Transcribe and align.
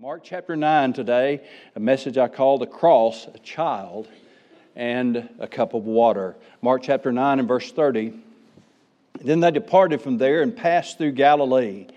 Mark 0.00 0.20
chapter 0.22 0.54
9 0.54 0.92
today, 0.92 1.40
a 1.74 1.80
message 1.80 2.18
I 2.18 2.28
call 2.28 2.56
The 2.56 2.68
Cross, 2.68 3.26
a 3.34 3.38
Child, 3.40 4.06
and 4.76 5.28
a 5.40 5.48
Cup 5.48 5.74
of 5.74 5.86
Water. 5.86 6.36
Mark 6.62 6.82
chapter 6.84 7.10
9 7.10 7.40
and 7.40 7.48
verse 7.48 7.72
30. 7.72 8.12
Then 9.20 9.40
they 9.40 9.50
departed 9.50 10.00
from 10.00 10.18
there 10.18 10.42
and 10.42 10.56
passed 10.56 10.98
through 10.98 11.12
Galilee, 11.12 11.88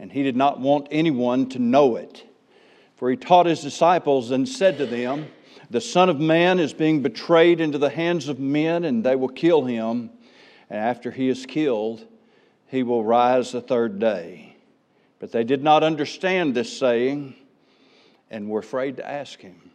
and 0.00 0.10
he 0.10 0.24
did 0.24 0.34
not 0.34 0.58
want 0.58 0.88
anyone 0.90 1.48
to 1.50 1.60
know 1.60 1.94
it. 1.94 2.24
For 2.96 3.08
he 3.10 3.16
taught 3.16 3.46
his 3.46 3.62
disciples 3.62 4.32
and 4.32 4.48
said 4.48 4.76
to 4.78 4.86
them, 4.86 5.28
The 5.70 5.80
Son 5.80 6.08
of 6.08 6.18
Man 6.18 6.58
is 6.58 6.72
being 6.72 7.00
betrayed 7.00 7.60
into 7.60 7.78
the 7.78 7.90
hands 7.90 8.26
of 8.26 8.40
men, 8.40 8.82
and 8.82 9.04
they 9.04 9.14
will 9.14 9.28
kill 9.28 9.64
him. 9.64 10.10
And 10.68 10.80
after 10.80 11.12
he 11.12 11.28
is 11.28 11.46
killed, 11.46 12.06
he 12.66 12.82
will 12.82 13.04
rise 13.04 13.52
the 13.52 13.60
third 13.60 14.00
day. 14.00 14.55
But 15.18 15.32
they 15.32 15.44
did 15.44 15.62
not 15.62 15.82
understand 15.82 16.54
this 16.54 16.76
saying 16.78 17.34
and 18.30 18.48
were 18.48 18.60
afraid 18.60 18.96
to 18.98 19.08
ask 19.08 19.40
him. 19.40 19.70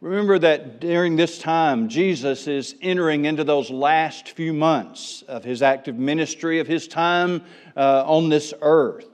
Remember 0.00 0.38
that 0.38 0.80
during 0.80 1.16
this 1.16 1.38
time, 1.38 1.90
Jesus 1.90 2.46
is 2.46 2.74
entering 2.80 3.26
into 3.26 3.44
those 3.44 3.70
last 3.70 4.30
few 4.30 4.54
months 4.54 5.20
of 5.28 5.44
his 5.44 5.60
active 5.60 5.98
ministry, 5.98 6.58
of 6.58 6.66
his 6.66 6.88
time 6.88 7.42
uh, 7.76 8.04
on 8.06 8.30
this 8.30 8.54
earth. 8.62 9.06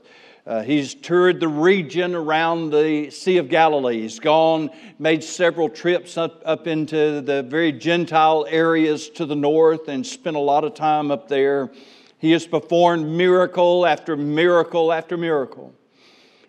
Uh, 0.47 0.63
he's 0.63 0.95
toured 0.95 1.41
the 1.41 1.49
region 1.49 2.15
around 2.15 2.71
the 2.71 3.11
Sea 3.11 3.39
of 3.39 3.49
Galilee. 3.49 4.03
He's 4.03 4.21
gone, 4.21 4.71
made 4.97 5.25
several 5.25 5.69
trips 5.69 6.17
up, 6.17 6.41
up 6.45 6.69
into 6.69 7.21
the 7.21 7.43
very 7.43 7.73
Gentile 7.73 8.47
areas 8.49 9.11
to 9.11 9.27
the 9.27 9.35
north, 9.35 9.89
and 9.89 10.07
spent 10.07 10.37
a 10.37 10.41
lot 10.41 10.63
of 10.63 10.75
time 10.75 11.11
up 11.11 11.27
there. 11.27 11.73
He 12.19 12.33
has 12.33 12.47
performed 12.47 13.07
miracle 13.07 13.87
after 13.87 14.17
miracle 14.17 14.93
after 14.93 15.17
miracle. 15.17 15.75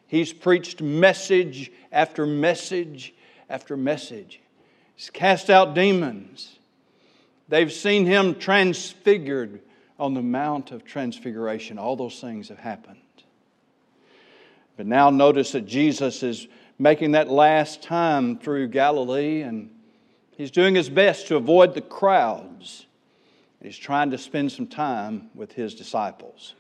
He's 0.08 0.32
preached 0.32 0.82
message 0.82 1.72
after 1.92 2.26
message 2.26 3.14
after 3.50 3.76
message. 3.76 4.40
He's 4.96 5.10
cast 5.10 5.50
out 5.50 5.76
demons. 5.76 6.58
They've 7.50 7.72
seen 7.72 8.06
him 8.06 8.36
transfigured 8.36 9.62
on 10.00 10.14
the 10.14 10.22
Mount 10.22 10.72
of 10.72 10.86
Transfiguration. 10.86 11.78
All 11.78 11.96
those 11.96 12.20
things 12.20 12.50
have 12.50 12.60
happened. 12.60 12.98
But 14.76 14.86
now 14.86 15.10
notice 15.10 15.52
that 15.52 15.66
Jesus 15.66 16.24
is 16.24 16.48
making 16.80 17.12
that 17.12 17.30
last 17.30 17.82
time 17.82 18.38
through 18.38 18.68
Galilee 18.70 19.42
and 19.42 19.72
he's 20.38 20.52
doing 20.52 20.76
his 20.76 20.90
best 20.90 21.28
to 21.28 21.36
avoid 21.36 21.74
the 21.74 21.82
crowds. 21.82 22.87
He's 23.62 23.78
trying 23.78 24.12
to 24.12 24.18
spend 24.18 24.52
some 24.52 24.68
time 24.68 25.30
with 25.34 25.54
his 25.54 25.74
disciples. 25.74 26.54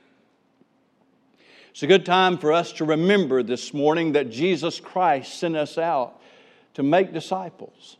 It's 1.70 1.84
a 1.84 1.88
good 1.88 2.06
time 2.06 2.40
for 2.40 2.54
us 2.54 2.74
to 2.74 2.86
remember 2.86 3.44
this 3.44 3.74
morning 3.74 4.14
that 4.14 4.32
Jesus 4.32 4.80
Christ 4.80 5.38
sent 5.38 5.56
us 5.56 5.78
out 5.78 6.20
to 6.74 6.82
make 6.82 7.14
disciples. 7.14 7.98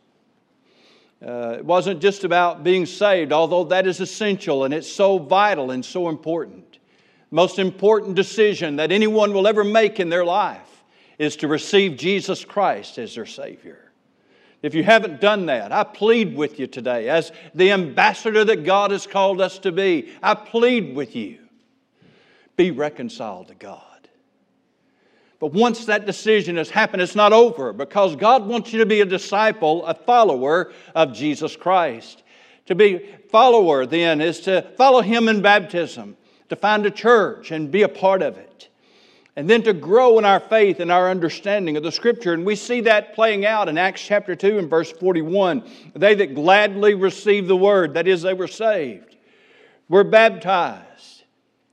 Uh, 1.24 1.56
it 1.58 1.64
wasn't 1.64 2.00
just 2.00 2.24
about 2.24 2.64
being 2.64 2.86
saved, 2.86 3.32
although 3.32 3.64
that 3.64 3.86
is 3.86 4.00
essential 4.00 4.64
and 4.64 4.74
it's 4.74 4.90
so 4.90 5.18
vital 5.18 5.70
and 5.70 5.84
so 5.84 6.08
important. 6.08 6.78
Most 7.30 7.58
important 7.58 8.14
decision 8.14 8.76
that 8.76 8.90
anyone 8.90 9.32
will 9.32 9.46
ever 9.46 9.62
make 9.62 10.00
in 10.00 10.08
their 10.08 10.24
life 10.24 10.84
is 11.18 11.36
to 11.36 11.48
receive 11.48 11.96
Jesus 11.96 12.44
Christ 12.44 12.98
as 12.98 13.14
their 13.14 13.26
Savior. 13.26 13.87
If 14.60 14.74
you 14.74 14.82
haven't 14.82 15.20
done 15.20 15.46
that, 15.46 15.70
I 15.70 15.84
plead 15.84 16.36
with 16.36 16.58
you 16.58 16.66
today, 16.66 17.08
as 17.08 17.30
the 17.54 17.70
ambassador 17.70 18.44
that 18.44 18.64
God 18.64 18.90
has 18.90 19.06
called 19.06 19.40
us 19.40 19.58
to 19.60 19.70
be, 19.70 20.12
I 20.22 20.34
plead 20.34 20.96
with 20.96 21.14
you 21.14 21.38
be 22.56 22.72
reconciled 22.72 23.48
to 23.48 23.54
God. 23.54 23.82
But 25.38 25.52
once 25.52 25.84
that 25.84 26.06
decision 26.06 26.56
has 26.56 26.70
happened, 26.70 27.02
it's 27.02 27.14
not 27.14 27.32
over 27.32 27.72
because 27.72 28.16
God 28.16 28.46
wants 28.46 28.72
you 28.72 28.80
to 28.80 28.86
be 28.86 29.00
a 29.00 29.04
disciple, 29.04 29.86
a 29.86 29.94
follower 29.94 30.72
of 30.96 31.14
Jesus 31.14 31.54
Christ. 31.54 32.24
To 32.66 32.74
be 32.74 32.96
a 32.96 33.18
follower 33.30 33.86
then 33.86 34.20
is 34.20 34.40
to 34.40 34.62
follow 34.76 35.00
him 35.00 35.28
in 35.28 35.40
baptism, 35.40 36.16
to 36.48 36.56
find 36.56 36.84
a 36.84 36.90
church 36.90 37.52
and 37.52 37.70
be 37.70 37.82
a 37.82 37.88
part 37.88 38.22
of 38.22 38.36
it 38.36 38.67
and 39.38 39.48
then 39.48 39.62
to 39.62 39.72
grow 39.72 40.18
in 40.18 40.24
our 40.24 40.40
faith 40.40 40.80
and 40.80 40.90
our 40.90 41.08
understanding 41.08 41.76
of 41.76 41.84
the 41.84 41.92
Scripture. 41.92 42.32
And 42.32 42.44
we 42.44 42.56
see 42.56 42.80
that 42.80 43.14
playing 43.14 43.46
out 43.46 43.68
in 43.68 43.78
Acts 43.78 44.02
chapter 44.02 44.34
2 44.34 44.58
and 44.58 44.68
verse 44.68 44.90
41. 44.90 45.62
They 45.94 46.16
that 46.16 46.34
gladly 46.34 46.94
received 46.94 47.46
the 47.46 47.56
word, 47.56 47.94
that 47.94 48.08
is, 48.08 48.22
they 48.22 48.34
were 48.34 48.48
saved, 48.48 49.14
were 49.88 50.02
baptized 50.02 51.22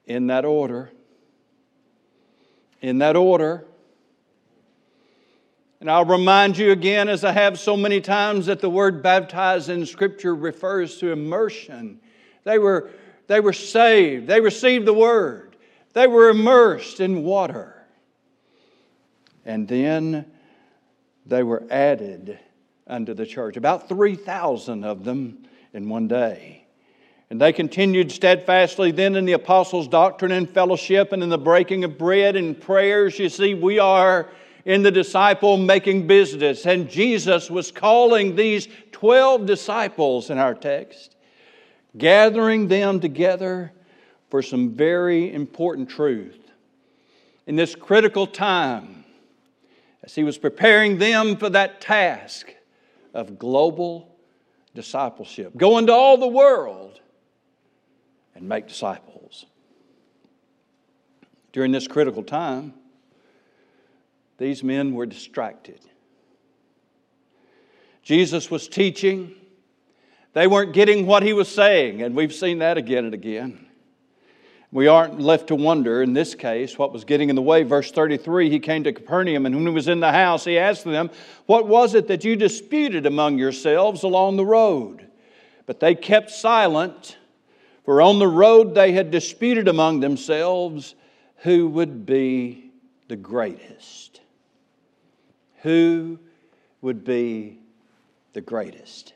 in 0.05 0.27
that 0.27 0.45
order. 0.45 0.91
In 2.81 2.99
that 2.99 3.15
order. 3.15 3.65
And 5.81 5.89
I'll 5.89 6.05
remind 6.05 6.59
you 6.59 6.69
again, 6.71 7.09
as 7.09 7.23
I 7.23 7.31
have 7.31 7.57
so 7.57 7.75
many 7.75 7.99
times, 7.99 8.45
that 8.45 8.59
the 8.59 8.69
word 8.69 9.01
baptized 9.01 9.71
in 9.71 9.87
Scripture 9.87 10.35
refers 10.35 10.99
to 10.99 11.11
immersion. 11.11 11.99
They 12.43 12.59
were, 12.59 12.91
they 13.25 13.39
were 13.39 13.53
saved, 13.53 14.27
they 14.27 14.39
received 14.39 14.85
the 14.85 14.93
word. 14.93 15.44
They 15.95 16.07
were 16.07 16.29
immersed 16.29 17.00
in 17.00 17.23
water. 17.23 17.73
And 19.45 19.66
then 19.66 20.25
they 21.25 21.41
were 21.41 21.63
added 21.72 22.38
unto 22.85 23.13
the 23.13 23.25
church, 23.25 23.56
about 23.56 23.88
3,000 23.88 24.83
of 24.83 25.06
them 25.06 25.47
in 25.73 25.88
one 25.88 26.09
day. 26.09 26.66
And 27.29 27.39
they 27.39 27.53
continued 27.53 28.11
steadfastly 28.11 28.91
then 28.91 29.16
in 29.16 29.23
the 29.23 29.33
apostles' 29.33 29.88
doctrine 29.88 30.33
and 30.33 30.50
fellowship 30.50 31.13
and 31.13 31.23
in 31.23 31.29
the 31.29 31.38
breaking 31.38 31.85
of 31.85 31.97
bread 31.97 32.35
and 32.35 32.59
prayers. 32.59 33.17
You 33.17 33.29
see, 33.29 33.53
we 33.53 33.79
are 33.79 34.29
in 34.66 34.83
the 34.83 34.91
disciple 34.91 35.56
making 35.56 36.07
business. 36.07 36.66
And 36.66 36.89
Jesus 36.89 37.50
was 37.50 37.72
calling 37.72 38.35
these 38.35 38.67
12 38.91 39.45
disciples 39.45 40.29
in 40.29 40.39
our 40.39 40.56
text, 40.56 41.16
gathering 41.97 42.67
them 42.67 43.00
together 43.00 43.72
for 44.30 44.41
some 44.41 44.72
very 44.72 45.34
important 45.34 45.90
truth. 45.90 46.40
In 47.47 47.56
this 47.56 47.75
critical 47.75 48.25
time, 48.25 49.06
as 50.03 50.16
he 50.16 50.24
was 50.24 50.38
preparing 50.38 50.97
them 50.97 51.38
for 51.38 51.50
that 51.50 51.81
task 51.81 52.53
of 53.13 53.38
global 53.40 54.16
discipleship, 54.74 55.56
go 55.56 55.78
into 55.78 55.94
all 55.94 56.18
the 56.18 56.28
world 56.28 57.00
and 58.36 58.47
make 58.47 58.68
disciples. 58.68 59.46
During 61.53 61.72
this 61.72 61.88
critical 61.88 62.24
time, 62.24 62.74
these 64.38 64.63
men 64.63 64.94
were 64.94 65.06
distracted. 65.06 65.80
Jesus 68.03 68.52
was 68.52 68.68
teaching. 68.68 69.34
They 70.34 70.47
weren't 70.47 70.74
getting 70.74 71.06
what 71.06 71.24
he 71.24 71.34
was 71.34 71.47
saying, 71.47 72.02
and 72.02 72.13
we've 72.13 72.34
seen 72.34 72.59
that 72.59 72.78
again 72.78 73.06
and 73.06 73.13
again. 73.13 73.66
We 74.71 74.87
aren't 74.87 75.19
left 75.19 75.47
to 75.47 75.55
wonder 75.55 76.01
in 76.01 76.13
this 76.13 76.35
case 76.35 76.77
what 76.77 76.91
was 76.91 77.05
getting 77.05 77.29
in 77.29 77.35
the 77.35 77.41
way. 77.41 77.63
Verse 77.63 77.91
33 77.91 78.49
He 78.49 78.59
came 78.59 78.83
to 78.83 78.93
Capernaum, 78.93 79.45
and 79.45 79.55
when 79.55 79.65
he 79.65 79.73
was 79.73 79.87
in 79.87 79.99
the 79.99 80.11
house, 80.11 80.45
he 80.45 80.57
asked 80.57 80.83
them, 80.83 81.09
What 81.45 81.67
was 81.67 81.95
it 81.95 82.07
that 82.07 82.23
you 82.23 82.35
disputed 82.35 83.05
among 83.05 83.37
yourselves 83.37 84.03
along 84.03 84.37
the 84.37 84.45
road? 84.45 85.07
But 85.65 85.79
they 85.79 85.95
kept 85.95 86.29
silent, 86.29 87.17
for 87.85 88.01
on 88.01 88.19
the 88.19 88.27
road 88.27 88.75
they 88.75 88.91
had 88.91 89.11
disputed 89.11 89.67
among 89.67 89.99
themselves 89.99 90.95
who 91.37 91.67
would 91.69 92.05
be 92.05 92.71
the 93.07 93.15
greatest. 93.15 94.21
Who 95.61 96.19
would 96.81 97.03
be 97.03 97.59
the 98.33 98.41
greatest? 98.41 99.14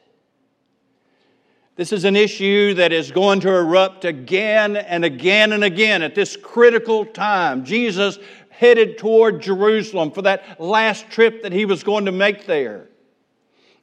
This 1.80 1.94
is 1.94 2.04
an 2.04 2.18
issue 2.18 2.74
that 2.74 2.92
is 2.92 3.10
going 3.10 3.40
to 3.40 3.50
erupt 3.50 4.04
again 4.04 4.76
and 4.76 5.06
again 5.06 5.54
and 5.54 5.64
again 5.64 6.02
at 6.02 6.14
this 6.14 6.36
critical 6.36 7.06
time. 7.06 7.64
Jesus 7.64 8.20
headed 8.50 8.98
toward 8.98 9.42
Jerusalem 9.42 10.12
for 10.12 10.22
that 10.24 10.60
last 10.60 11.10
trip 11.10 11.42
that 11.44 11.54
he 11.54 11.64
was 11.64 11.86
going 11.86 12.04
to 12.04 12.12
make 12.12 12.46
there. 12.46 12.90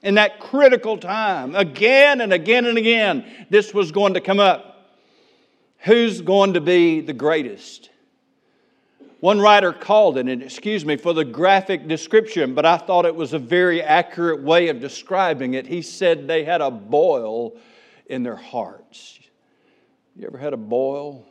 In 0.02 0.16
that 0.16 0.40
critical 0.40 0.98
time, 0.98 1.54
again 1.54 2.20
and 2.20 2.34
again 2.34 2.66
and 2.66 2.76
again, 2.76 3.46
this 3.48 3.72
was 3.72 3.92
going 3.92 4.12
to 4.12 4.20
come 4.20 4.40
up. 4.40 4.90
Who's 5.78 6.20
going 6.20 6.52
to 6.52 6.60
be 6.60 7.00
the 7.00 7.14
greatest? 7.14 7.88
One 9.20 9.40
writer 9.40 9.72
called 9.72 10.18
it, 10.18 10.28
and 10.28 10.42
excuse 10.42 10.84
me 10.84 10.98
for 10.98 11.14
the 11.14 11.24
graphic 11.24 11.88
description, 11.88 12.54
but 12.54 12.66
I 12.66 12.76
thought 12.76 13.06
it 13.06 13.16
was 13.16 13.32
a 13.32 13.38
very 13.38 13.80
accurate 13.82 14.42
way 14.42 14.68
of 14.68 14.80
describing 14.80 15.54
it. 15.54 15.66
He 15.66 15.80
said 15.80 16.28
they 16.28 16.44
had 16.44 16.60
a 16.60 16.70
boil 16.70 17.54
in 18.08 18.22
their 18.22 18.36
hearts. 18.36 19.18
You 20.14 20.26
ever 20.26 20.38
had 20.38 20.52
a 20.52 20.56
boil? 20.58 21.24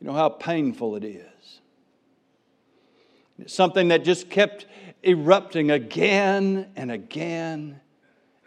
You 0.00 0.06
know 0.06 0.12
how 0.12 0.28
painful 0.28 0.96
it 0.96 1.04
is. 1.04 1.60
It's 3.38 3.54
something 3.54 3.88
that 3.88 4.04
just 4.04 4.30
kept 4.30 4.66
erupting 5.02 5.70
again 5.70 6.70
and 6.76 6.90
again 6.90 7.80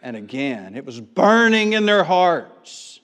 and 0.02 0.16
again. 0.16 0.76
It 0.76 0.84
was 0.84 1.00
burning 1.00 1.72
in 1.72 1.86
their 1.86 2.04
hearts. 2.04 3.00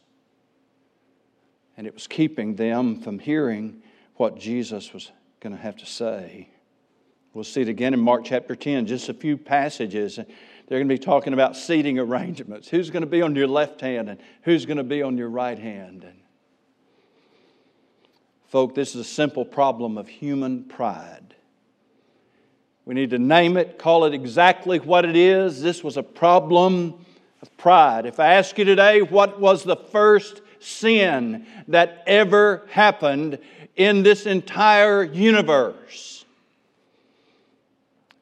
And 1.76 1.86
it 1.86 1.94
was 1.94 2.06
keeping 2.06 2.56
them 2.56 3.00
from 3.00 3.18
hearing 3.18 3.82
what 4.16 4.38
Jesus 4.38 4.92
was 4.92 5.10
going 5.40 5.56
to 5.56 5.60
have 5.60 5.76
to 5.76 5.86
say. 5.86 6.50
We'll 7.32 7.44
see 7.44 7.62
it 7.62 7.68
again 7.68 7.94
in 7.94 8.00
Mark 8.00 8.24
chapter 8.24 8.54
10, 8.54 8.86
just 8.86 9.08
a 9.08 9.14
few 9.14 9.36
passages. 9.36 10.18
They're 10.70 10.78
going 10.78 10.88
to 10.88 10.94
be 10.94 11.00
talking 11.00 11.32
about 11.32 11.56
seating 11.56 11.98
arrangements. 11.98 12.68
Who's 12.68 12.90
going 12.90 13.00
to 13.00 13.08
be 13.08 13.22
on 13.22 13.34
your 13.34 13.48
left 13.48 13.80
hand 13.80 14.08
and 14.08 14.20
who's 14.42 14.66
going 14.66 14.76
to 14.76 14.84
be 14.84 15.02
on 15.02 15.18
your 15.18 15.28
right 15.28 15.58
hand? 15.58 16.04
And 16.04 16.16
folk, 18.46 18.76
this 18.76 18.90
is 18.94 19.00
a 19.00 19.04
simple 19.04 19.44
problem 19.44 19.98
of 19.98 20.06
human 20.06 20.62
pride. 20.62 21.34
We 22.84 22.94
need 22.94 23.10
to 23.10 23.18
name 23.18 23.56
it, 23.56 23.80
call 23.80 24.04
it 24.04 24.14
exactly 24.14 24.78
what 24.78 25.04
it 25.04 25.16
is. 25.16 25.60
This 25.60 25.82
was 25.82 25.96
a 25.96 26.04
problem 26.04 27.04
of 27.42 27.56
pride. 27.56 28.06
If 28.06 28.20
I 28.20 28.34
ask 28.34 28.56
you 28.56 28.64
today, 28.64 29.02
what 29.02 29.40
was 29.40 29.64
the 29.64 29.74
first 29.74 30.40
sin 30.60 31.46
that 31.66 32.04
ever 32.06 32.68
happened 32.70 33.40
in 33.74 34.04
this 34.04 34.24
entire 34.24 35.02
universe? 35.02 36.24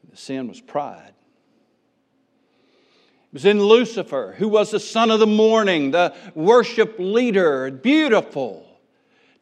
The 0.09 0.17
sin 0.17 0.49
was 0.49 0.62
pride. 0.62 1.12
It 3.31 3.35
was 3.35 3.45
in 3.45 3.63
Lucifer, 3.63 4.35
who 4.39 4.49
was 4.49 4.71
the 4.71 4.81
son 4.81 5.11
of 5.11 5.21
the 5.21 5.27
morning, 5.27 5.91
the 5.91 6.15
worship 6.35 6.97
leader, 6.99 7.71
beautiful, 7.71 8.67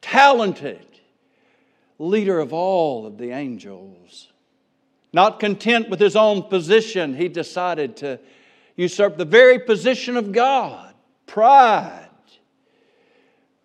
talented, 0.01 0.85
leader 1.99 2.41
of 2.41 2.53
all 2.53 3.07
of 3.07 3.17
the 3.17 3.31
angels. 3.31 4.33
Not 5.13 5.39
content 5.39 5.89
with 5.89 6.01
his 6.01 6.17
own 6.17 6.43
position, 6.43 7.15
he 7.15 7.29
decided 7.29 7.97
to 7.99 8.19
usurp 8.75 9.17
the 9.17 9.25
very 9.25 9.61
position 9.61 10.17
of 10.17 10.33
God. 10.33 10.93
Pride. 11.27 12.09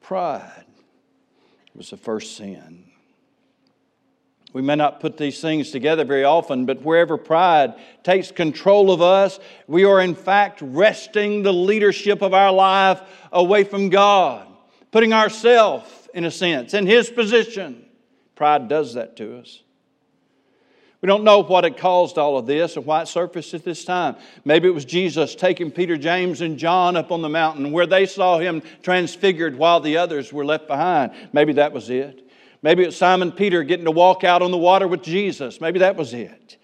Pride 0.01 0.65
was 1.73 1.89
the 1.89 1.97
first 1.97 2.37
sin. 2.37 2.90
We 4.53 4.61
may 4.61 4.75
not 4.75 4.99
put 4.99 5.17
these 5.17 5.39
things 5.39 5.71
together 5.71 6.03
very 6.03 6.25
often, 6.25 6.65
but 6.65 6.81
wherever 6.81 7.17
pride 7.17 7.75
takes 8.03 8.31
control 8.31 8.91
of 8.91 9.01
us, 9.01 9.39
we 9.67 9.85
are 9.85 10.01
in 10.01 10.13
fact 10.13 10.59
wresting 10.61 11.43
the 11.43 11.53
leadership 11.53 12.21
of 12.21 12.33
our 12.33 12.51
life 12.51 13.01
away 13.31 13.63
from 13.63 13.89
God, 13.89 14.47
putting 14.91 15.13
ourselves, 15.13 15.89
in 16.13 16.25
a 16.25 16.31
sense, 16.31 16.73
in 16.73 16.85
His 16.85 17.09
position. 17.09 17.85
Pride 18.35 18.67
does 18.67 18.95
that 18.95 19.15
to 19.17 19.37
us. 19.37 19.61
We 21.01 21.07
don't 21.07 21.23
know 21.23 21.39
what 21.41 21.63
had 21.63 21.77
caused 21.77 22.19
all 22.19 22.37
of 22.37 22.45
this 22.45 22.77
or 22.77 22.81
why 22.81 23.01
it 23.01 23.07
surfaced 23.07 23.55
at 23.55 23.63
this 23.63 23.83
time. 23.83 24.17
Maybe 24.45 24.67
it 24.67 24.73
was 24.73 24.85
Jesus 24.85 25.33
taking 25.33 25.71
Peter, 25.71 25.97
James, 25.97 26.41
and 26.41 26.59
John 26.59 26.95
up 26.95 27.11
on 27.11 27.23
the 27.23 27.29
mountain 27.29 27.71
where 27.71 27.87
they 27.87 28.05
saw 28.05 28.37
him 28.37 28.61
transfigured 28.83 29.55
while 29.55 29.79
the 29.79 29.97
others 29.97 30.31
were 30.31 30.45
left 30.45 30.67
behind. 30.67 31.11
Maybe 31.33 31.53
that 31.53 31.73
was 31.73 31.89
it. 31.89 32.27
Maybe 32.63 32.83
it 32.83 32.87
was 32.87 32.97
Simon 32.97 33.31
Peter 33.31 33.63
getting 33.63 33.85
to 33.85 33.91
walk 33.91 34.23
out 34.23 34.41
on 34.41 34.51
the 34.51 34.57
water 34.57 34.87
with 34.87 35.01
Jesus. 35.01 35.59
Maybe 35.59 35.79
that 35.79 35.95
was 35.95 36.13
it. 36.13 36.57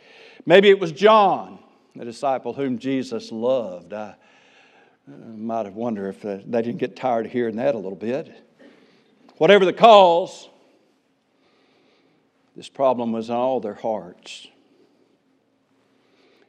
Maybe 0.45 0.69
it 0.69 0.79
was 0.79 0.91
John, 0.91 1.59
the 1.95 2.05
disciple 2.05 2.53
whom 2.53 2.77
Jesus 2.77 3.31
loved. 3.31 3.93
I 3.93 4.15
uh, 5.11 5.15
might 5.15 5.65
have 5.65 5.75
wondered 5.75 6.09
if 6.09 6.21
they 6.21 6.61
didn't 6.61 6.77
get 6.77 6.95
tired 6.95 7.25
of 7.25 7.31
hearing 7.31 7.55
that 7.55 7.75
a 7.75 7.77
little 7.77 7.97
bit. 7.97 8.31
Whatever 9.37 9.65
the 9.65 9.73
cause, 9.73 10.49
this 12.55 12.69
problem 12.69 13.11
was 13.11 13.29
in 13.29 13.35
all 13.35 13.59
their 13.59 13.75
hearts. 13.75 14.47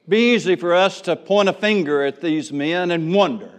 Be 0.08 0.34
easy 0.34 0.56
for 0.56 0.74
us 0.74 1.02
to 1.02 1.16
point 1.16 1.50
a 1.50 1.52
finger 1.52 2.02
at 2.02 2.20
these 2.20 2.50
men 2.50 2.90
and 2.90 3.14
wonder 3.14 3.50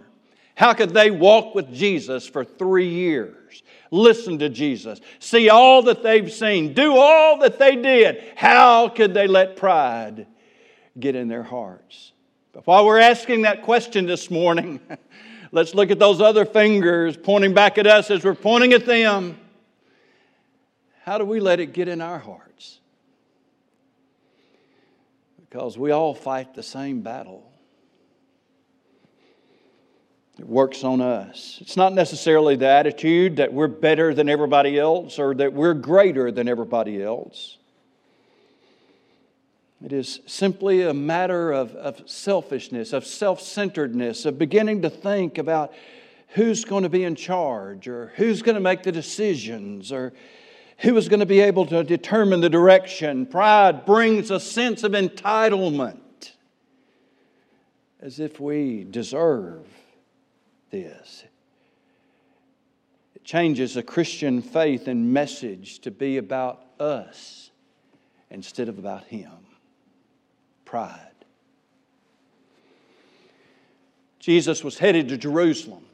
how 0.56 0.72
could 0.74 0.90
they 0.90 1.10
walk 1.10 1.54
with 1.54 1.72
Jesus 1.72 2.26
for 2.26 2.44
three 2.44 2.88
years, 2.88 3.62
listen 3.90 4.38
to 4.38 4.48
Jesus, 4.48 5.00
see 5.18 5.48
all 5.48 5.82
that 5.82 6.02
they've 6.02 6.32
seen, 6.32 6.74
do 6.74 6.96
all 6.96 7.38
that 7.38 7.58
they 7.58 7.76
did? 7.76 8.22
How 8.36 8.88
could 8.88 9.14
they 9.14 9.26
let 9.26 9.56
pride 9.56 10.26
get 10.98 11.16
in 11.16 11.28
their 11.28 11.42
hearts? 11.42 12.12
But 12.52 12.66
while 12.66 12.86
we're 12.86 12.98
asking 13.00 13.42
that 13.42 13.62
question 13.62 14.06
this 14.06 14.30
morning, 14.30 14.80
let's 15.52 15.74
look 15.74 15.90
at 15.90 15.98
those 15.98 16.20
other 16.20 16.44
fingers 16.44 17.16
pointing 17.16 17.54
back 17.54 17.78
at 17.78 17.86
us 17.86 18.10
as 18.10 18.24
we're 18.24 18.34
pointing 18.34 18.72
at 18.72 18.86
them. 18.86 19.38
How 21.02 21.18
do 21.18 21.24
we 21.24 21.40
let 21.40 21.60
it 21.60 21.72
get 21.72 21.88
in 21.88 22.00
our 22.00 22.18
hearts? 22.18 22.78
Because 25.40 25.76
we 25.76 25.90
all 25.90 26.14
fight 26.14 26.54
the 26.54 26.62
same 26.62 27.00
battle. 27.00 27.49
It 30.40 30.48
works 30.48 30.84
on 30.84 31.02
us. 31.02 31.58
It's 31.60 31.76
not 31.76 31.92
necessarily 31.92 32.56
the 32.56 32.66
attitude 32.66 33.36
that 33.36 33.52
we're 33.52 33.68
better 33.68 34.14
than 34.14 34.30
everybody 34.30 34.78
else 34.78 35.18
or 35.18 35.34
that 35.34 35.52
we're 35.52 35.74
greater 35.74 36.32
than 36.32 36.48
everybody 36.48 37.02
else. 37.02 37.58
It 39.84 39.92
is 39.92 40.20
simply 40.24 40.80
a 40.80 40.94
matter 40.94 41.52
of, 41.52 41.74
of 41.74 42.08
selfishness, 42.08 42.94
of 42.94 43.04
self 43.04 43.42
centeredness, 43.42 44.24
of 44.24 44.38
beginning 44.38 44.80
to 44.80 44.88
think 44.88 45.36
about 45.36 45.74
who's 46.28 46.64
going 46.64 46.84
to 46.84 46.88
be 46.88 47.04
in 47.04 47.16
charge 47.16 47.86
or 47.86 48.14
who's 48.16 48.40
going 48.40 48.54
to 48.54 48.62
make 48.62 48.82
the 48.82 48.92
decisions 48.92 49.92
or 49.92 50.14
who 50.78 50.96
is 50.96 51.10
going 51.10 51.20
to 51.20 51.26
be 51.26 51.40
able 51.40 51.66
to 51.66 51.84
determine 51.84 52.40
the 52.40 52.48
direction. 52.48 53.26
Pride 53.26 53.84
brings 53.84 54.30
a 54.30 54.40
sense 54.40 54.84
of 54.84 54.92
entitlement 54.92 55.98
as 58.00 58.18
if 58.18 58.40
we 58.40 58.84
deserve 58.84 59.66
this. 60.70 61.24
It 63.14 63.24
changes 63.24 63.76
a 63.76 63.82
Christian 63.82 64.42
faith 64.42 64.88
and 64.88 65.12
message 65.12 65.80
to 65.80 65.90
be 65.90 66.16
about 66.16 66.62
us 66.78 67.50
instead 68.30 68.68
of 68.68 68.78
about 68.78 69.04
Him. 69.04 69.32
Pride. 70.64 71.06
Jesus 74.18 74.62
was 74.62 74.78
headed 74.78 75.08
to 75.08 75.16
Jerusalem. 75.16 75.84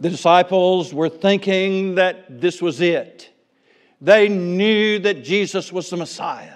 The 0.00 0.10
disciples 0.10 0.92
were 0.92 1.08
thinking 1.08 1.96
that 1.96 2.40
this 2.40 2.60
was 2.60 2.80
it. 2.80 3.30
They 4.00 4.28
knew 4.28 4.98
that 5.00 5.24
Jesus 5.24 5.72
was 5.72 5.90
the 5.90 5.96
Messiah. 5.96 6.52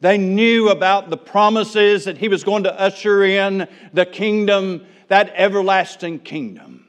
They 0.00 0.18
knew 0.18 0.68
about 0.68 1.08
the 1.08 1.16
promises 1.16 2.04
that 2.04 2.18
he 2.18 2.28
was 2.28 2.44
going 2.44 2.64
to 2.64 2.78
usher 2.78 3.24
in 3.24 3.66
the 3.94 4.04
kingdom, 4.04 4.86
that 5.14 5.32
everlasting 5.36 6.18
kingdom. 6.18 6.84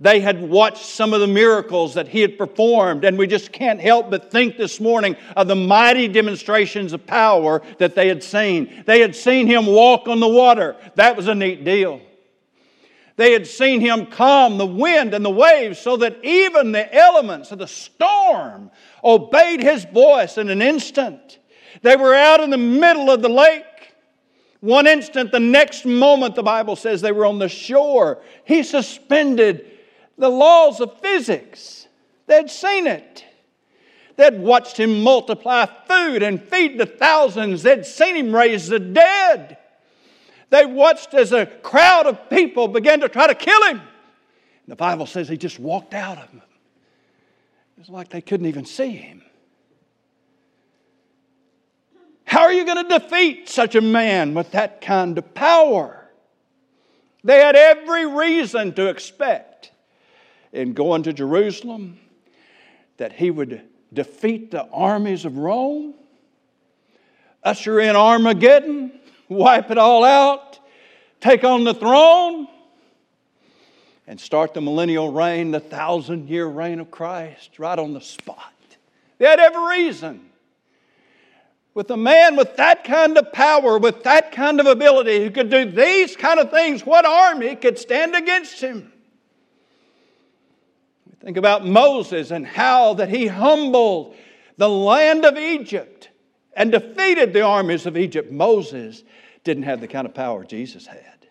They 0.00 0.18
had 0.18 0.42
watched 0.42 0.84
some 0.84 1.14
of 1.14 1.20
the 1.20 1.28
miracles 1.28 1.94
that 1.94 2.08
he 2.08 2.20
had 2.20 2.36
performed, 2.36 3.04
and 3.04 3.16
we 3.16 3.28
just 3.28 3.52
can't 3.52 3.78
help 3.78 4.10
but 4.10 4.32
think 4.32 4.56
this 4.56 4.80
morning 4.80 5.14
of 5.36 5.46
the 5.46 5.54
mighty 5.54 6.08
demonstrations 6.08 6.92
of 6.92 7.06
power 7.06 7.62
that 7.78 7.94
they 7.94 8.08
had 8.08 8.24
seen. 8.24 8.82
They 8.84 9.00
had 9.00 9.14
seen 9.14 9.46
him 9.46 9.64
walk 9.64 10.08
on 10.08 10.18
the 10.18 10.26
water. 10.26 10.74
That 10.96 11.16
was 11.16 11.28
a 11.28 11.36
neat 11.36 11.64
deal. 11.64 12.00
They 13.14 13.30
had 13.32 13.46
seen 13.46 13.80
him 13.80 14.06
calm 14.06 14.58
the 14.58 14.66
wind 14.66 15.14
and 15.14 15.24
the 15.24 15.30
waves 15.30 15.78
so 15.78 15.96
that 15.98 16.24
even 16.24 16.72
the 16.72 16.92
elements 16.92 17.52
of 17.52 17.60
the 17.60 17.68
storm 17.68 18.72
obeyed 19.04 19.62
his 19.62 19.84
voice 19.84 20.36
in 20.36 20.50
an 20.50 20.62
instant. 20.62 21.38
They 21.82 21.94
were 21.94 22.12
out 22.12 22.40
in 22.40 22.50
the 22.50 22.58
middle 22.58 23.08
of 23.08 23.22
the 23.22 23.28
lake. 23.28 23.62
One 24.66 24.88
instant, 24.88 25.30
the 25.30 25.38
next 25.38 25.86
moment, 25.86 26.34
the 26.34 26.42
Bible 26.42 26.74
says 26.74 27.00
they 27.00 27.12
were 27.12 27.24
on 27.24 27.38
the 27.38 27.48
shore. 27.48 28.20
He 28.44 28.64
suspended 28.64 29.64
the 30.18 30.28
laws 30.28 30.80
of 30.80 31.00
physics. 31.00 31.86
They'd 32.26 32.50
seen 32.50 32.88
it. 32.88 33.24
They'd 34.16 34.40
watched 34.40 34.76
him 34.76 35.04
multiply 35.04 35.66
food 35.86 36.24
and 36.24 36.42
feed 36.42 36.78
the 36.78 36.86
thousands. 36.86 37.62
They'd 37.62 37.86
seen 37.86 38.16
him 38.16 38.34
raise 38.34 38.66
the 38.66 38.80
dead. 38.80 39.56
They 40.50 40.66
watched 40.66 41.14
as 41.14 41.30
a 41.30 41.46
crowd 41.46 42.06
of 42.08 42.28
people 42.28 42.66
began 42.66 42.98
to 43.02 43.08
try 43.08 43.28
to 43.28 43.36
kill 43.36 43.62
him. 43.68 43.82
The 44.66 44.74
Bible 44.74 45.06
says 45.06 45.28
he 45.28 45.36
just 45.36 45.60
walked 45.60 45.94
out 45.94 46.18
of 46.18 46.26
them. 46.32 46.42
It 47.76 47.82
was 47.82 47.88
like 47.88 48.08
they 48.08 48.20
couldn't 48.20 48.46
even 48.46 48.64
see 48.64 48.90
him. 48.90 49.22
How 52.26 52.42
are 52.42 52.52
you 52.52 52.64
going 52.64 52.86
to 52.86 52.98
defeat 52.98 53.48
such 53.48 53.76
a 53.76 53.80
man 53.80 54.34
with 54.34 54.50
that 54.50 54.80
kind 54.80 55.16
of 55.16 55.32
power? 55.32 56.08
They 57.24 57.38
had 57.38 57.56
every 57.56 58.06
reason 58.06 58.74
to 58.74 58.88
expect 58.88 59.70
in 60.52 60.74
going 60.74 61.04
to 61.04 61.12
Jerusalem 61.12 61.98
that 62.96 63.12
he 63.12 63.30
would 63.30 63.62
defeat 63.92 64.50
the 64.50 64.64
armies 64.66 65.24
of 65.24 65.38
Rome, 65.38 65.94
usher 67.44 67.80
in 67.80 67.94
Armageddon, 67.94 68.92
wipe 69.28 69.70
it 69.70 69.78
all 69.78 70.04
out, 70.04 70.58
take 71.20 71.44
on 71.44 71.64
the 71.64 71.74
throne, 71.74 72.48
and 74.06 74.20
start 74.20 74.54
the 74.54 74.60
millennial 74.60 75.12
reign, 75.12 75.52
the 75.52 75.60
thousand 75.60 76.28
year 76.28 76.46
reign 76.46 76.80
of 76.80 76.90
Christ, 76.90 77.58
right 77.58 77.78
on 77.78 77.92
the 77.92 78.00
spot. 78.00 78.52
They 79.18 79.26
had 79.26 79.40
every 79.40 79.84
reason. 79.84 80.30
With 81.76 81.90
a 81.90 81.96
man 81.98 82.36
with 82.36 82.56
that 82.56 82.84
kind 82.84 83.18
of 83.18 83.34
power, 83.34 83.76
with 83.76 84.04
that 84.04 84.32
kind 84.32 84.60
of 84.60 84.66
ability, 84.66 85.22
who 85.22 85.30
could 85.30 85.50
do 85.50 85.70
these 85.70 86.16
kind 86.16 86.40
of 86.40 86.50
things, 86.50 86.86
what 86.86 87.04
army 87.04 87.54
could 87.54 87.78
stand 87.78 88.16
against 88.16 88.62
him? 88.62 88.90
Think 91.20 91.36
about 91.36 91.66
Moses 91.66 92.30
and 92.30 92.46
how 92.46 92.94
that 92.94 93.10
he 93.10 93.26
humbled 93.26 94.16
the 94.56 94.70
land 94.70 95.26
of 95.26 95.36
Egypt, 95.36 96.08
and 96.54 96.72
defeated 96.72 97.34
the 97.34 97.42
armies 97.42 97.84
of 97.84 97.98
Egypt. 97.98 98.32
Moses 98.32 99.04
didn't 99.44 99.64
have 99.64 99.82
the 99.82 99.88
kind 99.88 100.06
of 100.06 100.14
power 100.14 100.44
Jesus 100.44 100.86
had. 100.86 101.26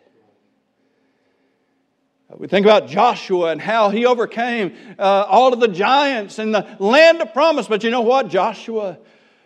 We 2.30 2.48
think 2.48 2.68
about 2.68 2.88
Joshua 2.88 3.50
and 3.50 3.60
how 3.60 3.90
he 3.90 4.06
overcame 4.06 4.76
uh, 5.00 5.26
all 5.28 5.54
of 5.54 5.60
the 5.60 5.70
giants 5.70 6.38
in 6.38 6.52
the 6.52 6.78
land 6.78 7.20
of 7.24 7.34
promise. 7.34 7.68
But 7.68 7.84
you 7.84 7.90
know 7.90 8.02
what? 8.02 8.30
Joshua, 8.30 9.00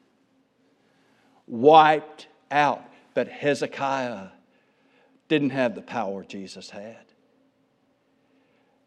Wiped 1.49 2.29
out. 2.53 2.85
But 3.15 3.27
Hezekiah 3.27 4.29
didn't 5.31 5.51
have 5.51 5.75
the 5.77 5.81
power 5.81 6.25
Jesus 6.25 6.69
had. 6.69 7.07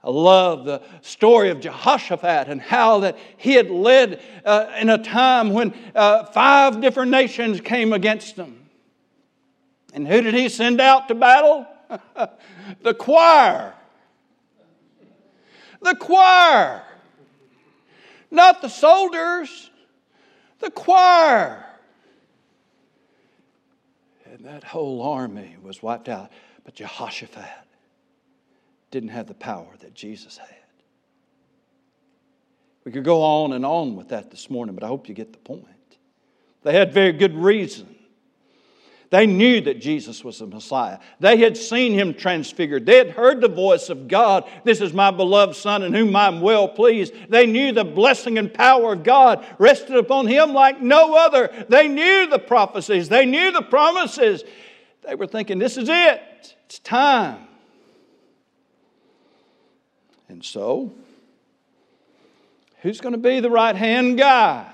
I 0.03 0.09
love 0.09 0.65
the 0.65 0.81
story 1.01 1.49
of 1.49 1.61
Jehoshaphat 1.61 2.49
and 2.49 2.61
how 2.61 2.99
that 2.99 3.17
he 3.37 3.53
had 3.53 3.71
led 3.71 4.21
uh, 4.43 4.67
in 4.77 4.89
a 4.89 4.97
time 5.01 5.53
when 5.53 5.73
uh, 5.95 6.25
five 6.25 6.81
different 6.81 7.09
nations 7.11 7.61
came 7.61 7.93
against 7.93 8.35
him. 8.35 8.59
And 9.93 10.05
who 10.05 10.21
did 10.21 10.33
he 10.33 10.49
send 10.49 10.81
out 10.81 11.07
to 11.07 11.15
battle? 11.15 11.65
the 12.81 12.93
choir. 12.93 13.73
The 15.81 15.95
choir. 15.95 16.83
Not 18.29 18.61
the 18.61 18.67
soldiers, 18.67 19.69
the 20.59 20.71
choir. 20.71 21.65
And 24.33 24.45
that 24.45 24.63
whole 24.63 25.03
army 25.03 25.57
was 25.61 25.83
wiped 25.83 26.09
out. 26.09 26.31
But 26.63 26.73
Jehoshaphat 26.73 27.45
didn't 28.89 29.09
have 29.09 29.27
the 29.27 29.35
power 29.35 29.67
that 29.81 29.93
Jesus 29.93 30.37
had. 30.37 30.49
We 32.83 32.91
could 32.91 33.03
go 33.03 33.21
on 33.21 33.53
and 33.53 33.63
on 33.63 33.95
with 33.95 34.09
that 34.09 34.31
this 34.31 34.49
morning, 34.49 34.73
but 34.73 34.83
I 34.83 34.87
hope 34.87 35.07
you 35.07 35.13
get 35.13 35.33
the 35.33 35.39
point. 35.39 35.67
They 36.63 36.73
had 36.73 36.91
very 36.91 37.11
good 37.11 37.35
reason 37.35 37.95
they 39.13 39.27
knew 39.27 39.61
that 39.61 39.79
Jesus 39.79 40.23
was 40.23 40.39
the 40.39 40.47
Messiah. 40.47 40.97
They 41.19 41.37
had 41.37 41.55
seen 41.55 41.93
him 41.93 42.15
transfigured. 42.15 42.87
They 42.87 42.97
had 42.97 43.11
heard 43.11 43.41
the 43.41 43.47
voice 43.47 43.89
of 43.89 44.07
God. 44.07 44.49
This 44.63 44.81
is 44.81 44.91
my 44.91 45.11
beloved 45.11 45.55
Son 45.55 45.83
in 45.83 45.93
whom 45.93 46.15
I'm 46.15 46.41
well 46.41 46.67
pleased. 46.67 47.13
They 47.29 47.45
knew 47.45 47.73
the 47.73 47.83
blessing 47.83 48.39
and 48.39 48.51
power 48.51 48.93
of 48.93 49.03
God 49.03 49.45
rested 49.59 49.97
upon 49.97 50.25
him 50.25 50.55
like 50.55 50.81
no 50.81 51.15
other. 51.15 51.51
They 51.69 51.87
knew 51.87 52.25
the 52.25 52.39
prophecies, 52.39 53.07
they 53.07 53.27
knew 53.27 53.51
the 53.51 53.61
promises. 53.61 54.43
They 55.03 55.13
were 55.13 55.27
thinking, 55.27 55.59
this 55.59 55.77
is 55.77 55.89
it, 55.89 56.55
it's 56.65 56.79
time. 56.79 57.47
And 60.27 60.43
so, 60.43 60.91
who's 62.81 62.99
going 62.99 63.13
to 63.13 63.19
be 63.19 63.41
the 63.41 63.51
right 63.51 63.75
hand 63.75 64.17
guy? 64.17 64.73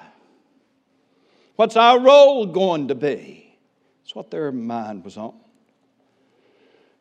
What's 1.57 1.75
our 1.75 1.99
role 1.99 2.45
going 2.45 2.87
to 2.87 2.95
be? 2.95 3.48
That's 4.09 4.15
what 4.15 4.31
their 4.31 4.51
mind 4.51 5.05
was 5.05 5.17
on. 5.17 5.35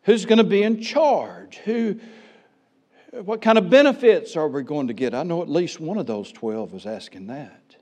Who's 0.03 0.27
going 0.27 0.37
to 0.37 0.45
be 0.45 0.63
in 0.63 0.83
charge? 0.83 1.57
Who, 1.57 1.99
what 3.13 3.41
kind 3.41 3.57
of 3.57 3.71
benefits 3.71 4.37
are 4.37 4.47
we 4.47 4.63
going 4.63 4.89
to 4.89 4.93
get? 4.93 5.15
I 5.15 5.23
know 5.23 5.41
at 5.41 5.49
least 5.49 5.81
one 5.81 5.97
of 5.97 6.05
those 6.05 6.31
12 6.31 6.71
was 6.71 6.85
asking 6.85 7.29
that. 7.29 7.77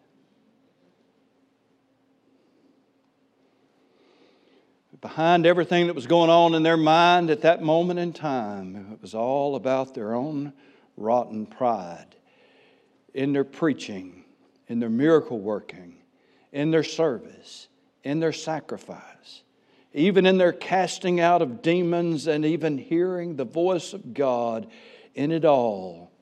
Behind 5.00 5.44
everything 5.44 5.88
that 5.88 5.96
was 5.96 6.06
going 6.06 6.30
on 6.30 6.54
in 6.54 6.62
their 6.62 6.76
mind 6.76 7.28
at 7.28 7.40
that 7.40 7.60
moment 7.60 7.98
in 7.98 8.12
time, 8.12 8.92
it 8.92 9.02
was 9.02 9.12
all 9.12 9.56
about 9.56 9.92
their 9.92 10.14
own 10.14 10.52
rotten 10.96 11.46
pride 11.46 12.14
in 13.12 13.32
their 13.32 13.42
preaching, 13.42 14.22
in 14.68 14.78
their 14.78 14.88
miracle 14.88 15.40
working, 15.40 15.96
in 16.52 16.70
their 16.70 16.84
service, 16.84 17.66
in 18.06 18.20
their 18.20 18.32
sacrifice, 18.32 19.42
even 19.92 20.26
in 20.26 20.38
their 20.38 20.52
casting 20.52 21.18
out 21.18 21.42
of 21.42 21.60
demons 21.60 22.28
and 22.28 22.44
even 22.44 22.78
hearing 22.78 23.34
the 23.34 23.44
voice 23.44 23.92
of 23.92 24.14
God 24.14 24.68
in 25.16 25.32
it 25.32 25.44
all, 25.44 26.12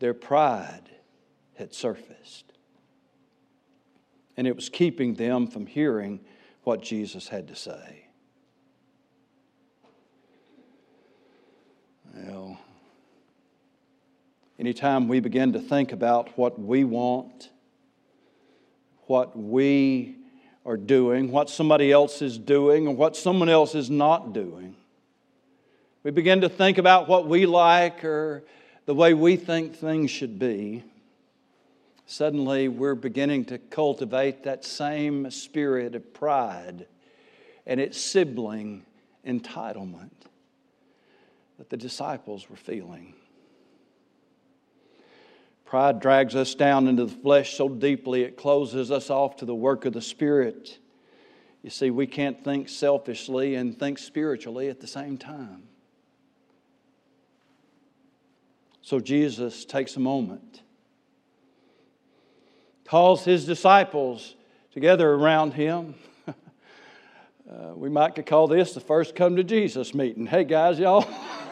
their 0.00 0.14
pride 0.14 0.90
had 1.54 1.72
surfaced. 1.72 2.52
And 4.36 4.48
it 4.48 4.56
was 4.56 4.68
keeping 4.68 5.14
them 5.14 5.46
from 5.46 5.66
hearing 5.66 6.18
what 6.64 6.82
Jesus 6.82 7.28
had 7.28 7.46
to 7.48 7.54
say. 7.54 8.08
Well, 12.16 12.58
anytime 14.58 15.06
we 15.06 15.20
begin 15.20 15.52
to 15.52 15.60
think 15.60 15.92
about 15.92 16.36
what 16.36 16.58
we 16.58 16.82
want, 16.82 17.50
what 19.06 19.38
we 19.38 20.15
are 20.66 20.76
doing, 20.76 21.30
what 21.30 21.48
somebody 21.48 21.92
else 21.92 22.20
is 22.20 22.36
doing, 22.36 22.88
or 22.88 22.94
what 22.94 23.16
someone 23.16 23.48
else 23.48 23.74
is 23.74 23.88
not 23.88 24.32
doing. 24.32 24.74
We 26.02 26.10
begin 26.10 26.40
to 26.42 26.48
think 26.48 26.78
about 26.78 27.08
what 27.08 27.28
we 27.28 27.46
like 27.46 28.04
or 28.04 28.44
the 28.84 28.94
way 28.94 29.14
we 29.14 29.36
think 29.36 29.76
things 29.76 30.10
should 30.10 30.38
be. 30.38 30.82
Suddenly, 32.06 32.68
we're 32.68 32.94
beginning 32.94 33.44
to 33.46 33.58
cultivate 33.58 34.44
that 34.44 34.64
same 34.64 35.30
spirit 35.30 35.94
of 35.94 36.14
pride 36.14 36.86
and 37.66 37.80
its 37.80 38.00
sibling 38.00 38.84
entitlement 39.26 40.10
that 41.58 41.70
the 41.70 41.76
disciples 41.76 42.48
were 42.48 42.56
feeling. 42.56 43.14
Pride 45.66 45.98
drags 45.98 46.36
us 46.36 46.54
down 46.54 46.86
into 46.86 47.06
the 47.06 47.12
flesh 47.12 47.54
so 47.54 47.68
deeply 47.68 48.22
it 48.22 48.36
closes 48.36 48.92
us 48.92 49.10
off 49.10 49.36
to 49.36 49.44
the 49.44 49.54
work 49.54 49.84
of 49.84 49.92
the 49.92 50.00
Spirit. 50.00 50.78
You 51.62 51.70
see, 51.70 51.90
we 51.90 52.06
can't 52.06 52.42
think 52.44 52.68
selfishly 52.68 53.56
and 53.56 53.76
think 53.76 53.98
spiritually 53.98 54.68
at 54.68 54.80
the 54.80 54.86
same 54.86 55.18
time. 55.18 55.64
So 58.80 59.00
Jesus 59.00 59.64
takes 59.64 59.96
a 59.96 60.00
moment, 60.00 60.62
calls 62.84 63.24
his 63.24 63.44
disciples 63.44 64.36
together 64.72 65.12
around 65.12 65.52
him. 65.54 65.94
Uh, 67.48 67.72
we 67.76 67.88
might 67.88 68.26
call 68.26 68.48
this 68.48 68.74
the 68.74 68.80
first 68.80 69.14
come 69.14 69.36
to 69.36 69.44
Jesus 69.44 69.94
meeting. 69.94 70.26
Hey 70.26 70.42
guys, 70.42 70.80
y'all. 70.80 71.08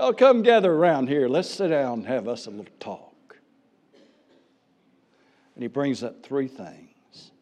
Y'all 0.00 0.14
come 0.14 0.40
gather 0.40 0.72
around 0.72 1.10
here. 1.10 1.28
Let's 1.28 1.50
sit 1.50 1.68
down 1.68 1.98
and 1.98 2.06
have 2.06 2.26
us 2.26 2.46
a 2.46 2.50
little 2.50 2.64
talk. 2.80 3.36
And 5.54 5.62
he 5.62 5.68
brings 5.68 6.02
up 6.02 6.22
three 6.22 6.48
things. 6.48 7.32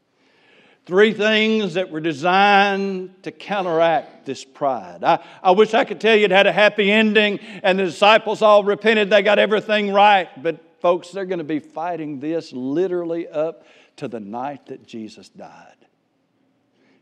Three 0.85 1.12
things 1.12 1.75
that 1.75 1.88
were 1.88 2.00
designed 2.00 3.23
to 3.23 3.31
counteract 3.31 4.27
this 4.27 4.45
pride. 4.45 5.05
I, 5.05 5.23
I 5.41 5.53
wish 5.53 5.73
I 5.73 5.85
could 5.85 6.00
tell 6.00 6.17
you 6.17 6.25
it 6.25 6.33
had 6.33 6.49
a 6.49 6.53
happy 6.53 6.91
ending 6.91 7.38
and 7.62 7.79
the 7.79 7.85
disciples 7.85 8.43
all 8.43 8.65
repented, 8.65 9.09
they 9.09 9.23
got 9.23 9.38
everything 9.38 9.93
right. 9.93 10.29
But, 10.43 10.59
folks, 10.81 11.11
they're 11.12 11.27
going 11.27 11.38
to 11.38 11.45
be 11.45 11.61
fighting 11.61 12.19
this 12.19 12.53
literally 12.53 13.29
up 13.29 13.67
to 13.99 14.09
the 14.09 14.19
night 14.19 14.67
that 14.67 14.85
Jesus 14.85 15.29
died. 15.29 15.77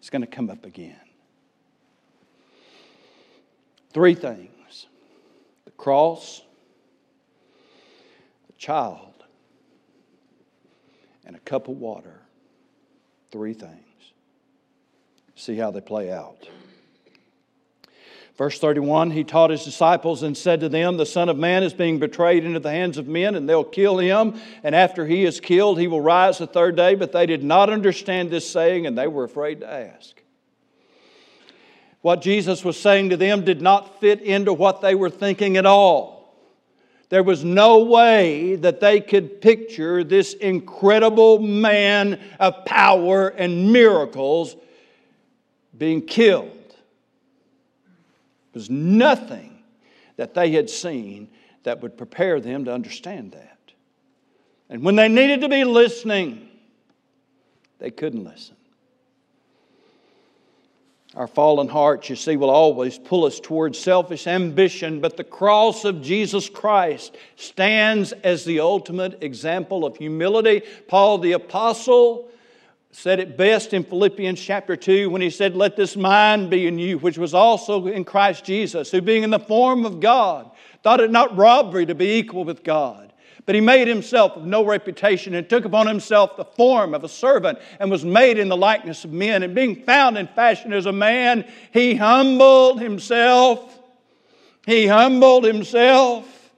It's 0.01 0.11
going 0.11 0.21
to 0.21 0.29
come 0.29 0.51
up 0.51 0.67
again. 0.67 1.01
Three 3.95 4.15
things 4.15 4.51
cross, 5.77 6.43
a 8.49 8.53
child, 8.59 9.25
and 11.25 11.37
a 11.37 11.41
cup 11.41 11.69
of 11.69 11.77
water. 11.79 12.23
Three 13.31 13.55
things. 13.55 13.73
See 15.35 15.57
how 15.57 15.71
they 15.71 15.81
play 15.81 16.11
out. 16.11 16.49
Verse 18.37 18.59
31 18.59 19.11
He 19.11 19.25
taught 19.25 19.51
his 19.51 19.65
disciples 19.65 20.23
and 20.23 20.37
said 20.37 20.61
to 20.61 20.69
them, 20.69 20.97
The 20.97 21.07
Son 21.07 21.29
of 21.29 21.37
Man 21.37 21.63
is 21.63 21.73
being 21.73 21.99
betrayed 21.99 22.45
into 22.45 22.61
the 22.61 22.71
hands 22.71 22.99
of 22.99 23.09
men, 23.09 23.35
and 23.35 23.49
they'll 23.49 23.65
kill 23.65 23.99
him. 23.99 24.41
And 24.63 24.75
after 24.75 25.07
he 25.07 25.25
is 25.25 25.41
killed, 25.41 25.79
he 25.79 25.87
will 25.87 26.01
rise 26.01 26.39
the 26.39 26.47
third 26.47 26.77
day. 26.77 26.95
But 26.95 27.13
they 27.13 27.27
did 27.27 27.43
not 27.43 27.71
understand 27.71 28.31
this 28.31 28.49
saying, 28.49 28.87
and 28.87 28.97
they 28.97 29.09
were 29.09 29.25
afraid 29.25 29.61
to 29.61 29.71
ask. 29.71 30.23
What 32.07 32.23
Jesus 32.23 32.65
was 32.65 32.79
saying 32.79 33.11
to 33.11 33.17
them 33.17 33.45
did 33.45 33.61
not 33.61 33.99
fit 33.99 34.21
into 34.23 34.53
what 34.53 34.81
they 34.81 34.95
were 34.95 35.11
thinking 35.11 35.57
at 35.57 35.67
all. 35.67 36.33
There 37.09 37.25
was 37.25 37.43
no 37.43 37.83
way 37.83 38.55
that 38.55 38.79
they 38.79 39.01
could 39.01 39.41
picture 39.41 40.05
this 40.05 40.33
incredible 40.33 41.41
man 41.41 42.21
of 42.39 42.65
power 42.65 43.27
and 43.27 43.73
miracles 43.73 44.55
being 45.77 46.01
killed. 46.01 46.69
There 48.53 48.55
was 48.55 48.71
nothing 48.71 49.65
that 50.15 50.33
they 50.33 50.53
had 50.53 50.71
seen 50.71 51.29
that 51.65 51.83
would 51.83 51.97
prepare 51.99 52.39
them 52.41 52.67
to 52.67 52.73
understand 52.73 53.33
that. 53.33 53.59
And 54.71 54.85
when 54.85 54.95
they 54.95 55.09
needed 55.09 55.41
to 55.41 55.49
be 55.49 55.65
listening, 55.65 56.51
they 57.81 57.91
couldn't 57.91 58.23
listen. 58.23 58.56
Our 61.17 61.27
fallen 61.27 61.69
hearts, 61.69 62.11
you 62.11 62.17
see, 62.17 62.37
will 62.37 62.51
always 62.51 62.99
pull 62.99 63.25
us 63.25 63.41
towards 63.41 63.79
selfish 63.79 64.27
ambition, 64.27 65.01
but 65.01 65.17
the 65.17 65.25
cross 65.25 65.87
of 65.87 66.03
Jesus 66.03 66.51
Christ 66.51 67.17
stands 67.37 68.13
as 68.13 68.45
the 68.45 68.61
ultimate 68.61 69.23
example 69.23 69.87
of 69.87 69.97
humility. 69.97 70.61
Paul 70.89 71.17
the 71.17 71.33
Apostle 71.33 72.29
said 72.91 73.19
it 73.19 73.39
best 73.39 73.73
in 73.73 73.83
Philippians 73.83 74.39
chapter 74.39 74.77
2 74.77 75.09
when 75.09 75.23
he 75.23 75.31
said, 75.31 75.57
Let 75.57 75.75
this 75.75 75.97
mind 75.97 76.51
be 76.51 76.67
in 76.67 76.79
you, 76.79 76.99
which 76.99 77.17
was 77.17 77.33
also 77.33 77.87
in 77.87 78.05
Christ 78.05 78.45
Jesus, 78.45 78.91
who 78.91 79.01
being 79.01 79.23
in 79.23 79.31
the 79.31 79.39
form 79.39 79.87
of 79.87 80.01
God, 80.01 80.51
thought 80.83 81.01
it 81.01 81.11
not 81.11 81.35
robbery 81.35 81.87
to 81.87 81.95
be 81.95 82.19
equal 82.19 82.45
with 82.45 82.63
God 82.63 83.06
but 83.47 83.55
he 83.55 83.61
made 83.61 83.87
himself 83.87 84.33
of 84.33 84.45
no 84.45 84.65
reputation 84.65 85.35
and 85.35 85.49
took 85.49 85.65
upon 85.65 85.87
himself 85.87 86.37
the 86.37 86.45
form 86.45 86.95
of 86.95 87.05
a 87.05 87.09
servant 87.09 87.61
and 87.79 87.89
was 87.89 88.05
made 88.05 88.39
in 88.39 88.49
the 88.49 88.57
likeness 88.57 89.05
of 89.05 89.13
men. 89.13 89.45
And 89.45 89.55
being 89.55 89.85
found 89.85 90.19
in 90.19 90.27
fashion 90.27 90.73
as 90.73 90.87
a 90.87 90.93
man, 90.93 91.49
he 91.73 91.95
humbled 91.95 92.81
himself. 92.81 93.79
He 94.67 94.89
humbled 94.89 95.45
himself. 95.45 96.51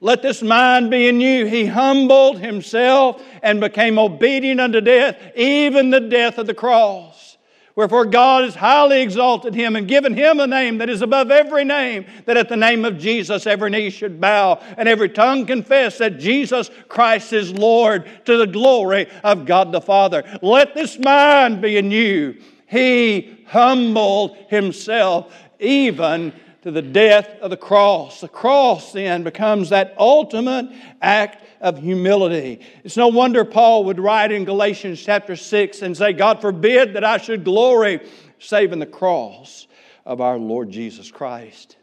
Let 0.00 0.22
this 0.22 0.40
mind 0.40 0.90
be 0.90 1.08
in 1.08 1.20
you. 1.20 1.46
He 1.46 1.66
humbled 1.66 2.38
himself 2.38 3.20
and 3.42 3.60
became 3.60 3.98
obedient 3.98 4.60
unto 4.60 4.80
death, 4.80 5.18
even 5.34 5.90
the 5.90 6.00
death 6.00 6.38
of 6.38 6.46
the 6.46 6.54
cross. 6.54 7.33
Wherefore 7.76 8.04
God 8.04 8.44
has 8.44 8.54
highly 8.54 9.02
exalted 9.02 9.52
him 9.52 9.74
and 9.74 9.88
given 9.88 10.14
him 10.14 10.38
a 10.38 10.46
name 10.46 10.78
that 10.78 10.88
is 10.88 11.02
above 11.02 11.32
every 11.32 11.64
name, 11.64 12.06
that 12.24 12.36
at 12.36 12.48
the 12.48 12.56
name 12.56 12.84
of 12.84 12.98
Jesus 12.98 13.48
every 13.48 13.68
knee 13.68 13.90
should 13.90 14.20
bow 14.20 14.60
and 14.76 14.88
every 14.88 15.08
tongue 15.08 15.44
confess 15.44 15.98
that 15.98 16.20
Jesus 16.20 16.70
Christ 16.88 17.32
is 17.32 17.52
Lord 17.52 18.08
to 18.26 18.36
the 18.36 18.46
glory 18.46 19.08
of 19.24 19.44
God 19.44 19.72
the 19.72 19.80
Father. 19.80 20.22
Let 20.40 20.74
this 20.74 20.98
mind 21.00 21.60
be 21.60 21.76
in 21.76 21.90
you. 21.90 22.36
He 22.68 23.44
humbled 23.48 24.36
himself 24.48 25.34
even 25.58 26.32
to 26.62 26.70
the 26.70 26.82
death 26.82 27.28
of 27.40 27.50
the 27.50 27.56
cross. 27.56 28.20
The 28.20 28.28
cross 28.28 28.92
then 28.92 29.22
becomes 29.22 29.68
that 29.68 29.94
ultimate 29.98 30.70
act 31.02 31.43
of 31.64 31.78
humility. 31.78 32.60
It's 32.84 32.98
no 32.98 33.08
wonder 33.08 33.42
Paul 33.42 33.86
would 33.86 33.98
write 33.98 34.30
in 34.30 34.44
Galatians 34.44 35.02
chapter 35.02 35.34
6 35.34 35.80
and 35.80 35.96
say, 35.96 36.12
God 36.12 36.42
forbid 36.42 36.92
that 36.92 37.04
I 37.04 37.16
should 37.16 37.42
glory 37.42 38.06
save 38.38 38.74
in 38.74 38.80
the 38.80 38.86
cross 38.86 39.66
of 40.04 40.20
our 40.20 40.36
Lord 40.38 40.70
Jesus 40.70 41.10
Christ. 41.10 41.78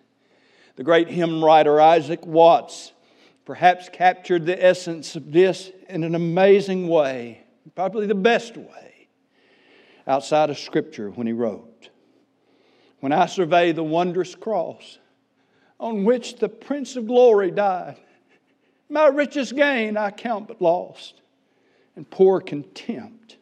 The 0.75 0.83
great 0.83 1.09
hymn 1.09 1.43
writer 1.43 1.81
Isaac 1.81 2.23
Watts 2.27 2.93
perhaps 3.43 3.89
captured 3.91 4.45
the 4.45 4.63
essence 4.63 5.15
of 5.15 5.31
this 5.31 5.71
in 5.89 6.03
an 6.03 6.13
amazing 6.13 6.87
way, 6.87 7.43
probably 7.73 8.05
the 8.05 8.13
best 8.13 8.57
way, 8.57 9.07
outside 10.05 10.51
of 10.51 10.59
Scripture 10.59 11.09
when 11.09 11.25
he 11.25 11.33
wrote, 11.33 11.89
When 12.99 13.11
I 13.11 13.25
survey 13.25 13.71
the 13.71 13.83
wondrous 13.83 14.35
cross 14.35 14.99
on 15.79 16.03
which 16.03 16.35
the 16.35 16.49
Prince 16.49 16.95
of 16.95 17.07
Glory 17.07 17.49
died, 17.49 17.97
my 18.91 19.07
richest 19.07 19.55
gain 19.55 19.97
I 19.97 20.11
count 20.11 20.47
but 20.47 20.61
lost, 20.61 21.21
and 21.95 22.09
pour 22.09 22.41
contempt 22.41 23.37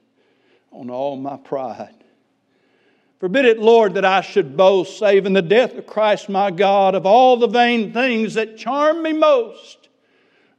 on 0.72 0.89
all 0.89 1.18
my 1.18 1.38
pride. 1.38 1.96
Forbid 3.20 3.46
it, 3.46 3.60
Lord, 3.60 3.96
that 3.96 4.06
I 4.06 4.22
should 4.22 4.56
boast, 4.56 4.98
save 4.98 5.25
in 5.25 5.34
the 5.34 5.41
death 5.41 5.75
of 5.75 5.86
Christ 5.86 6.29
my 6.29 6.51
God, 6.51 6.96
of 6.96 7.06
all 7.06 7.36
the 7.36 7.48
vain 7.48 7.91
things 7.91 8.36
that 8.36 8.58
charm 8.58 9.03
me 9.03 9.12
most. 9.12 9.90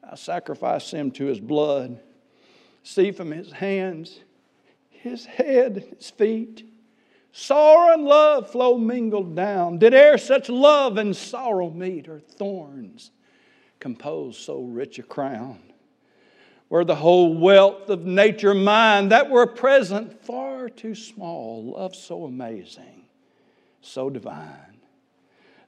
I 0.03 0.15
sacrifice 0.17 0.91
them 0.91 1.11
to 1.13 1.25
his 1.27 1.41
blood. 1.41 2.01
See 2.83 3.13
from 3.13 3.31
his 3.31 3.53
hands, 3.53 4.21
his 4.91 5.25
head, 5.25 5.95
his 5.97 6.11
feet. 6.11 6.67
Sorrow 7.33 7.95
and 7.95 8.05
love 8.05 8.51
flow 8.51 8.77
mingled 8.77 9.37
down. 9.37 9.79
Did 9.79 9.95
e'er 9.95 10.19
such 10.19 10.49
love 10.49 10.99
and 10.99 11.17
sorrow 11.17 11.71
meet, 11.71 12.09
or 12.09 12.19
thorns 12.19 13.11
compose 13.81 14.37
so 14.37 14.61
rich 14.61 14.99
a 14.99 15.03
crown. 15.03 15.59
Were 16.69 16.85
the 16.85 16.95
whole 16.95 17.37
wealth 17.37 17.89
of 17.89 18.05
nature 18.05 18.55
mine, 18.55 19.09
that 19.09 19.29
were 19.29 19.47
present 19.47 20.25
far 20.25 20.69
too 20.69 20.95
small, 20.95 21.73
love 21.73 21.97
so 21.97 22.25
amazing, 22.25 23.07
so 23.81 24.09
divine, 24.09 24.79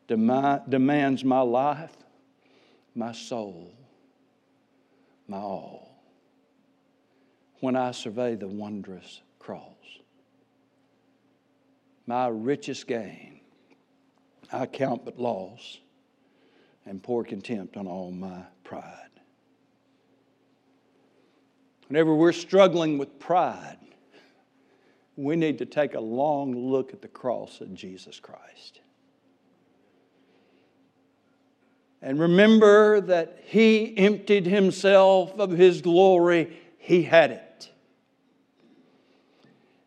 demands 0.06 1.24
my 1.24 1.40
life, 1.40 1.96
my 2.94 3.10
soul, 3.10 3.72
my 5.26 5.38
all. 5.38 5.88
When 7.58 7.74
I 7.74 7.90
survey 7.92 8.36
the 8.36 8.46
wondrous 8.46 9.22
cross, 9.40 9.62
my 12.06 12.28
richest 12.28 12.86
gain, 12.86 13.40
I 14.52 14.66
count 14.66 15.04
but 15.04 15.18
loss 15.18 15.78
and 16.86 17.02
pour 17.02 17.24
contempt 17.24 17.76
on 17.76 17.86
all 17.86 18.10
my 18.10 18.42
pride. 18.64 18.98
Whenever 21.88 22.14
we're 22.14 22.32
struggling 22.32 22.98
with 22.98 23.18
pride, 23.18 23.76
we 25.16 25.36
need 25.36 25.58
to 25.58 25.66
take 25.66 25.94
a 25.94 26.00
long 26.00 26.54
look 26.54 26.92
at 26.92 27.02
the 27.02 27.08
cross 27.08 27.60
of 27.60 27.74
Jesus 27.74 28.18
Christ. 28.18 28.80
And 32.00 32.18
remember 32.18 33.00
that 33.02 33.44
He 33.44 33.96
emptied 33.96 34.46
Himself 34.46 35.38
of 35.38 35.50
His 35.50 35.82
glory, 35.82 36.58
He 36.78 37.02
had 37.02 37.30
it. 37.30 37.70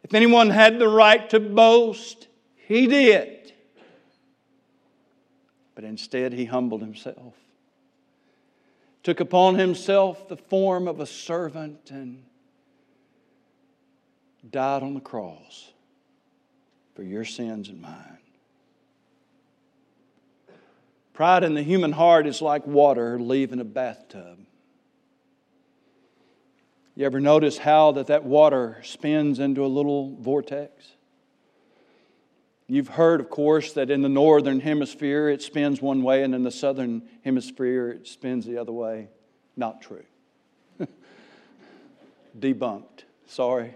If 0.03 0.13
anyone 0.13 0.51
had 0.51 0.79
the 0.79 0.87
right 0.87 1.29
to 1.31 1.39
boast, 1.39 2.27
He 2.55 2.87
did. 2.87 3.44
But 5.75 5.83
instead, 5.83 6.31
he 6.33 6.45
humbled 6.45 6.81
himself, 6.81 7.35
took 9.03 9.19
upon 9.19 9.55
himself 9.55 10.27
the 10.27 10.37
form 10.37 10.87
of 10.87 11.01
a 11.01 11.05
servant, 11.05 11.91
and 11.91 12.23
died 14.49 14.83
on 14.83 14.93
the 14.93 15.01
cross 15.01 15.73
for 16.95 17.03
your 17.03 17.25
sins 17.25 17.67
and 17.67 17.81
mine. 17.81 18.17
Pride 21.13 21.43
in 21.43 21.53
the 21.53 21.63
human 21.63 21.93
heart 21.93 22.27
is 22.27 22.41
like 22.41 22.65
water 22.65 23.19
leaving 23.19 23.59
a 23.59 23.65
bathtub. 23.65 24.39
You 26.95 27.05
ever 27.05 27.19
notice 27.19 27.57
how 27.57 27.91
that, 27.93 28.07
that 28.07 28.23
water 28.23 28.81
spins 28.83 29.39
into 29.39 29.65
a 29.65 29.67
little 29.67 30.15
vortex? 30.15 30.94
You've 32.67 32.87
heard, 32.87 33.19
of 33.19 33.29
course, 33.29 33.73
that 33.73 33.91
in 33.91 34.01
the 34.01 34.09
northern 34.09 34.59
hemisphere 34.59 35.29
it 35.29 35.43
spins 35.43 35.81
one 35.81 36.01
way, 36.01 36.23
and 36.23 36.33
in 36.33 36.43
the 36.43 36.51
southern 36.51 37.03
hemisphere 37.23 37.89
it 37.89 38.07
spins 38.07 38.45
the 38.45 38.57
other 38.57 38.71
way. 38.71 39.09
Not 39.55 39.81
true. 39.81 40.03
Debunked. 42.39 43.03
Sorry. 43.27 43.75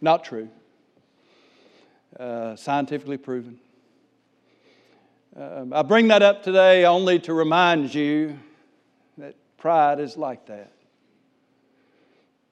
Not 0.00 0.24
true. 0.24 0.48
Uh, 2.18 2.56
scientifically 2.56 3.18
proven. 3.18 3.58
Uh, 5.38 5.66
I 5.72 5.82
bring 5.82 6.08
that 6.08 6.22
up 6.22 6.42
today 6.42 6.86
only 6.86 7.18
to 7.20 7.34
remind 7.34 7.94
you 7.94 8.38
that 9.18 9.36
pride 9.58 10.00
is 10.00 10.16
like 10.16 10.46
that. 10.46 10.72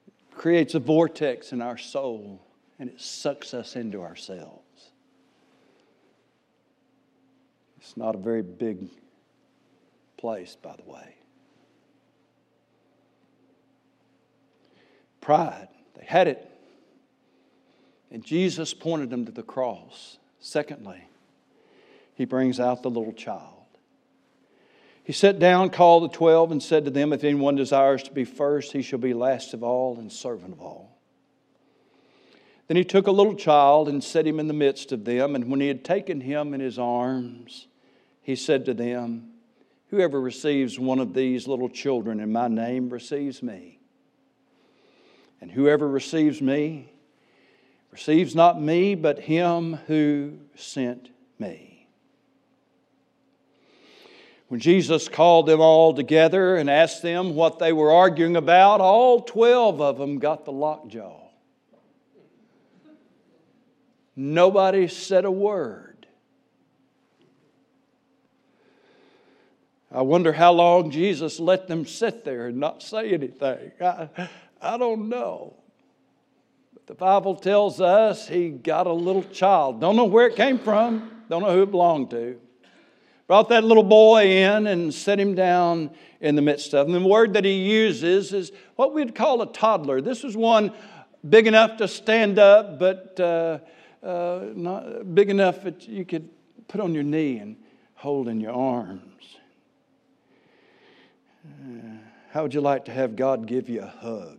It 0.07 0.37
creates 0.37 0.75
a 0.75 0.79
vortex 0.79 1.51
in 1.51 1.61
our 1.61 1.77
soul 1.77 2.41
and 2.77 2.89
it 2.89 3.01
sucks 3.01 3.53
us 3.53 3.75
into 3.75 4.01
ourselves. 4.01 4.68
It's 7.89 7.97
not 7.97 8.13
a 8.13 8.19
very 8.19 8.43
big 8.43 8.87
place, 10.15 10.55
by 10.61 10.75
the 10.75 10.87
way. 10.87 11.15
Pride, 15.21 15.69
they 15.97 16.05
had 16.05 16.27
it. 16.27 16.47
And 18.11 18.23
Jesus 18.23 18.75
pointed 18.75 19.09
them 19.09 19.25
to 19.25 19.31
the 19.31 19.41
cross. 19.41 20.19
Secondly, 20.39 21.03
he 22.13 22.25
brings 22.25 22.59
out 22.59 22.83
the 22.83 22.91
little 22.91 23.11
child. 23.11 23.65
He 25.03 25.11
sat 25.11 25.39
down, 25.39 25.71
called 25.71 26.03
the 26.03 26.15
twelve, 26.15 26.51
and 26.51 26.61
said 26.61 26.85
to 26.85 26.91
them, 26.91 27.11
If 27.11 27.23
anyone 27.23 27.55
desires 27.55 28.03
to 28.03 28.11
be 28.11 28.23
first, 28.23 28.71
he 28.71 28.83
shall 28.83 28.99
be 28.99 29.15
last 29.15 29.55
of 29.55 29.63
all 29.63 29.97
and 29.97 30.11
servant 30.11 30.53
of 30.53 30.61
all. 30.61 30.95
Then 32.67 32.77
he 32.77 32.83
took 32.83 33.07
a 33.07 33.11
little 33.11 33.33
child 33.33 33.89
and 33.89 34.03
set 34.03 34.27
him 34.27 34.39
in 34.39 34.47
the 34.47 34.53
midst 34.53 34.91
of 34.91 35.05
them, 35.05 35.33
and 35.33 35.49
when 35.49 35.59
he 35.59 35.69
had 35.69 35.83
taken 35.83 36.21
him 36.21 36.53
in 36.53 36.59
his 36.59 36.77
arms, 36.77 37.65
he 38.21 38.35
said 38.35 38.65
to 38.65 38.73
them, 38.73 39.31
Whoever 39.89 40.21
receives 40.21 40.77
one 40.77 40.99
of 40.99 41.13
these 41.13 41.47
little 41.47 41.69
children 41.69 42.19
in 42.19 42.31
my 42.31 42.47
name 42.47 42.89
receives 42.89 43.41
me. 43.41 43.79
And 45.41 45.49
whoever 45.49 45.87
receives 45.87 46.41
me 46.41 46.91
receives 47.91 48.35
not 48.35 48.61
me, 48.61 48.93
but 48.93 49.19
him 49.19 49.73
who 49.87 50.37
sent 50.55 51.09
me. 51.39 51.87
When 54.47 54.59
Jesus 54.59 55.07
called 55.07 55.45
them 55.45 55.61
all 55.61 55.93
together 55.93 56.55
and 56.55 56.69
asked 56.69 57.01
them 57.01 57.35
what 57.35 57.59
they 57.59 57.71
were 57.71 57.91
arguing 57.91 58.35
about, 58.35 58.81
all 58.81 59.21
12 59.21 59.79
of 59.79 59.97
them 59.97 60.17
got 60.17 60.45
the 60.45 60.51
lockjaw. 60.51 61.21
Nobody 64.15 64.87
said 64.87 65.25
a 65.25 65.31
word. 65.31 65.88
I 69.91 70.01
wonder 70.03 70.31
how 70.31 70.51
long 70.51 70.91
Jesus 70.91 71.39
let 71.39 71.67
them 71.67 71.85
sit 71.85 72.23
there 72.23 72.47
and 72.47 72.57
not 72.57 72.83
say 72.83 73.11
anything. 73.11 73.71
I, 73.81 74.09
I 74.61 74.77
don't 74.77 75.09
know. 75.09 75.55
But 76.73 76.85
the 76.85 76.93
Bible 76.93 77.35
tells 77.35 77.81
us 77.81 78.27
he 78.27 78.49
got 78.49 78.85
a 78.85 78.93
little 78.93 79.23
child. 79.23 79.81
Don't 79.81 79.95
know 79.95 80.05
where 80.05 80.27
it 80.27 80.35
came 80.35 80.59
from, 80.59 81.23
don't 81.27 81.41
know 81.41 81.53
who 81.53 81.63
it 81.63 81.71
belonged 81.71 82.11
to. 82.11 82.39
Brought 83.25 83.49
that 83.49 83.63
little 83.63 83.83
boy 83.83 84.25
in 84.25 84.67
and 84.67 84.93
set 84.93 85.19
him 85.19 85.35
down 85.35 85.91
in 86.19 86.35
the 86.35 86.41
midst 86.41 86.73
of 86.73 86.87
them. 86.87 87.01
The 87.01 87.07
word 87.07 87.33
that 87.33 87.45
he 87.45 87.53
uses 87.53 88.33
is 88.33 88.51
what 88.75 88.93
we'd 88.93 89.13
call 89.13 89.41
a 89.41 89.51
toddler. 89.51 90.01
This 90.01 90.23
was 90.23 90.35
one 90.35 90.73
big 91.27 91.45
enough 91.45 91.77
to 91.77 91.87
stand 91.87 92.39
up, 92.39 92.79
but 92.79 93.19
uh, 93.19 93.59
uh, 94.03 94.45
not 94.55 95.13
big 95.13 95.29
enough 95.29 95.63
that 95.63 95.87
you 95.87 96.05
could 96.05 96.29
put 96.67 96.81
on 96.81 96.93
your 96.93 97.03
knee 97.03 97.37
and 97.37 97.55
hold 97.95 98.27
in 98.27 98.39
your 98.39 98.53
arms. 98.53 99.38
How 102.29 102.43
would 102.43 102.53
you 102.53 102.61
like 102.61 102.85
to 102.85 102.91
have 102.91 103.15
God 103.15 103.47
give 103.47 103.69
you 103.69 103.81
a 103.81 103.87
hug? 103.87 104.37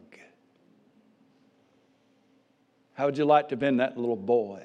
How 2.95 3.07
would 3.07 3.19
you 3.19 3.25
like 3.25 3.49
to 3.49 3.55
have 3.55 3.61
been 3.61 3.79
that 3.79 3.97
little 3.97 4.15
boy 4.15 4.63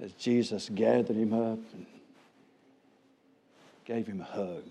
as 0.00 0.12
Jesus 0.12 0.68
gathered 0.72 1.16
him 1.16 1.32
up 1.32 1.58
and 1.72 1.86
gave 3.84 4.06
him 4.06 4.20
a 4.20 4.24
hug? 4.24 4.62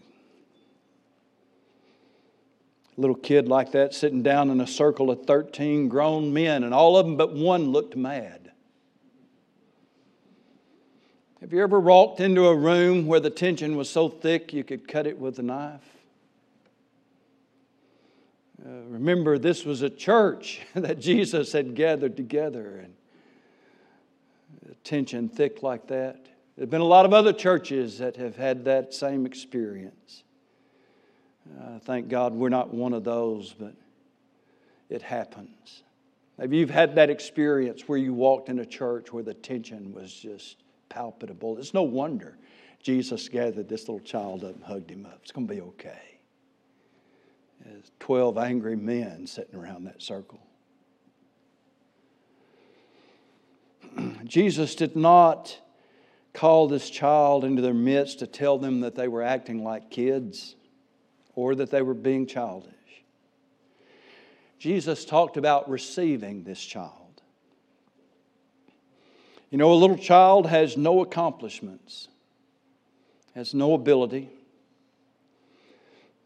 A 2.98 3.02
little 3.02 3.16
kid 3.16 3.48
like 3.50 3.74
that 3.74 3.94
sitting 3.94 4.24
down 4.24 4.50
in 4.50 4.62
a 4.62 4.68
circle 4.68 5.12
of 5.12 5.26
13 5.26 5.90
grown 5.90 6.32
men, 6.34 6.63
and 6.63 6.74
all 6.74 6.96
of 6.96 7.06
them 7.06 7.18
but 7.18 7.34
one 7.34 7.72
looked 7.72 7.96
mad. 7.96 8.52
Have 11.42 11.52
you 11.52 11.62
ever 11.62 11.80
walked 11.80 12.20
into 12.20 12.48
a 12.48 12.56
room 12.56 13.06
where 13.06 13.20
the 13.20 13.30
tension 13.30 13.76
was 13.76 13.90
so 13.90 14.08
thick 14.08 14.54
you 14.54 14.63
could 14.63 14.88
cut 14.88 15.06
it 15.06 15.20
with 15.20 15.38
a 15.40 15.44
knife? 15.44 15.97
Uh, 18.65 18.70
remember, 18.88 19.38
this 19.38 19.63
was 19.65 19.82
a 19.82 19.89
church 19.89 20.62
that 20.74 21.00
Jesus 21.00 21.52
had 21.52 21.76
gathered 21.76 22.17
together, 22.17 22.84
and 22.84 22.93
tension 24.84 25.28
thick 25.30 25.63
like 25.63 25.88
that. 25.88 26.26
There 26.56 26.63
have 26.63 26.70
been 26.70 26.82
a 26.82 26.86
lot 26.86 27.06
of 27.06 27.13
other 27.13 27.34
churches 27.34 28.00
that 28.00 28.15
have 28.15 28.36
had 28.36 28.65
that 28.65 28.93
same 28.93 29.26
experience. 29.26 30.24
Uh, 31.60 31.80
thank 31.80 32.10
God 32.10 32.34
we're 32.34 32.50
not 32.50 32.74
one 32.74 32.93
of 32.93 33.04
those, 33.04 33.54
but 33.54 33.74
it 34.89 35.02
happens. 35.02 35.84
Maybe 36.38 36.58
you've 36.58 36.70
had 36.70 36.96
that 36.96 37.10
experience 37.10 37.88
where 37.88 37.98
you 37.98 38.13
walked 38.13 38.50
in 38.50 38.60
a 38.60 38.65
church 38.65 39.12
where 39.12 39.24
the 39.24 39.34
tension 39.34 39.93
was 39.93 40.13
just 40.13 40.58
palpable. 40.89 41.58
It's 41.58 41.74
no 41.74 41.84
wonder 41.84 42.38
Jesus 42.82 43.28
gathered 43.28 43.67
this 43.67 43.82
little 43.82 44.00
child 44.00 44.43
up 44.43 44.56
and 44.56 44.63
hugged 44.63 44.89
him 44.89 45.06
up. 45.06 45.20
It's 45.24 45.32
going 45.32 45.48
to 45.48 45.54
be 45.54 45.62
okay. 45.62 46.17
There's 47.68 47.92
12 48.00 48.38
angry 48.38 48.78
men 48.78 49.28
sitting 49.28 49.56
around 49.56 49.84
that 49.86 50.02
circle. 50.02 50.40
Jesus 54.24 54.74
did 54.76 54.96
not 54.96 55.60
call 56.34 56.68
this 56.68 56.90
child 56.90 57.44
into 57.44 57.62
their 57.62 57.74
midst 57.74 58.20
to 58.20 58.28
tell 58.28 58.58
them 58.58 58.82
that 58.82 58.96
they 58.96 59.10
were 59.10 59.22
acting 59.22 59.64
like 59.64 59.90
kids 59.90 60.56
or 61.36 61.56
that 61.56 61.70
they 61.70 61.82
were 61.82 61.94
being 61.94 62.26
childish. 62.26 62.74
Jesus 64.60 65.04
talked 65.04 65.36
about 65.36 65.70
receiving 65.70 66.44
this 66.44 66.64
child. 66.64 67.22
You 69.50 69.58
know, 69.58 69.74
a 69.74 69.76
little 69.76 69.98
child 69.98 70.48
has 70.48 70.78
no 70.78 71.02
accomplishments, 71.02 72.08
has 73.36 73.54
no 73.54 73.74
ability, 73.74 74.30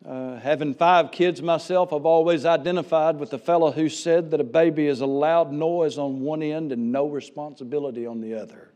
uh, 0.06 0.40
having 0.40 0.74
five 0.74 1.12
kids 1.12 1.42
myself, 1.42 1.94
I've 1.94 2.08
always 2.08 2.46
identified 2.46 3.20
with 3.20 3.30
the 3.30 3.38
fellow 3.38 3.72
who 3.72 3.88
said 3.88 4.32
that 4.32 4.40
a 4.40 4.44
baby 4.44 4.88
is 4.88 5.02
a 5.02 5.06
loud 5.06 5.52
noise 5.52 5.98
on 6.00 6.22
one 6.22 6.42
end 6.42 6.72
and 6.72 6.92
no 6.92 7.08
responsibility 7.08 8.08
on 8.08 8.20
the 8.20 8.34
other. 8.34 8.72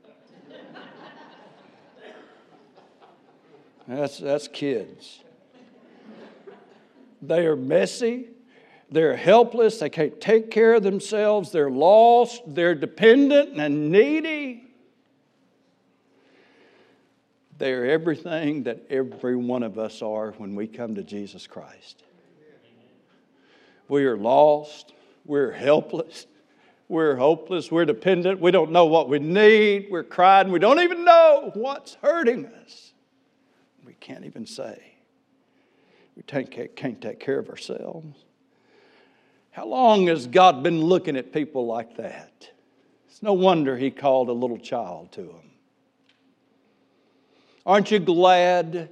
that's, 3.87 4.19
that's 4.19 4.47
kids. 4.47 5.23
They 7.23 7.47
are 7.47 7.55
messy, 7.55 8.27
they're 8.91 9.15
helpless, 9.15 9.79
they 9.79 9.89
can't 9.89 10.21
take 10.21 10.51
care 10.51 10.75
of 10.75 10.83
themselves, 10.83 11.51
they're 11.51 11.71
lost, 11.71 12.43
they're 12.45 12.75
dependent 12.75 13.59
and 13.59 13.91
needy. 13.91 14.64
They 17.57 17.71
are 17.73 17.85
everything 17.85 18.63
that 18.63 18.85
every 18.89 19.35
one 19.35 19.63
of 19.63 19.79
us 19.79 20.01
are 20.01 20.31
when 20.31 20.55
we 20.55 20.67
come 20.67 20.95
to 20.95 21.03
Jesus 21.03 21.47
Christ. 21.47 22.03
We 23.87 24.05
are 24.05 24.17
lost. 24.17 24.93
We're 25.25 25.51
helpless. 25.51 26.27
We're 26.89 27.15
hopeless. 27.15 27.71
We're 27.71 27.85
dependent. 27.85 28.41
We 28.41 28.51
don't 28.51 28.71
know 28.71 28.85
what 28.85 29.09
we 29.09 29.19
need. 29.19 29.87
We're 29.89 30.03
crying. 30.03 30.51
We 30.51 30.59
don't 30.59 30.81
even 30.81 31.05
know 31.05 31.51
what's 31.53 31.95
hurting 31.95 32.45
us. 32.45 32.93
We 33.85 33.93
can't 33.93 34.25
even 34.25 34.45
say. 34.45 34.93
We 36.15 36.23
can't 36.23 37.01
take 37.01 37.19
care 37.19 37.39
of 37.39 37.49
ourselves. 37.49 38.23
How 39.51 39.65
long 39.65 40.07
has 40.07 40.27
God 40.27 40.63
been 40.63 40.81
looking 40.81 41.15
at 41.15 41.31
people 41.31 41.65
like 41.65 41.97
that? 41.97 42.49
It's 43.07 43.23
no 43.23 43.33
wonder 43.33 43.77
He 43.77 43.91
called 43.91 44.27
a 44.29 44.33
little 44.33 44.57
child 44.57 45.13
to 45.13 45.21
them. 45.21 45.51
Aren't 47.65 47.91
you 47.91 47.99
glad 47.99 48.89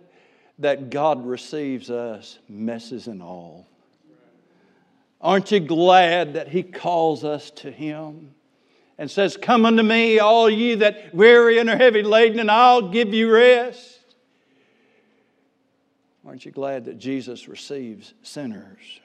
that 0.60 0.90
God 0.90 1.26
receives 1.26 1.90
us, 1.90 2.40
messes 2.50 3.08
and 3.08 3.22
all? 3.22 3.68
Aren't 5.22 5.52
you 5.52 5.60
glad 5.60 6.34
that 6.34 6.48
He 6.50 6.64
calls 6.64 7.24
us 7.24 7.52
to 7.52 7.72
Him 7.72 8.34
and 8.98 9.10
says, 9.10 9.38
Come 9.38 9.66
unto 9.66 9.84
me, 9.84 10.20
all 10.20 10.50
ye 10.50 10.76
that 10.76 11.14
weary 11.14 11.60
and 11.60 11.70
are 11.70 11.78
heavy 11.78 12.04
laden, 12.04 12.40
and 12.40 12.52
I'll 12.52 12.90
give 12.90 13.14
you 13.14 13.32
rest? 13.32 14.00
Aren't 16.26 16.46
you 16.46 16.52
glad 16.52 16.86
that 16.86 16.98
Jesus 16.98 17.48
receives 17.48 18.14
sinners? 18.22 19.00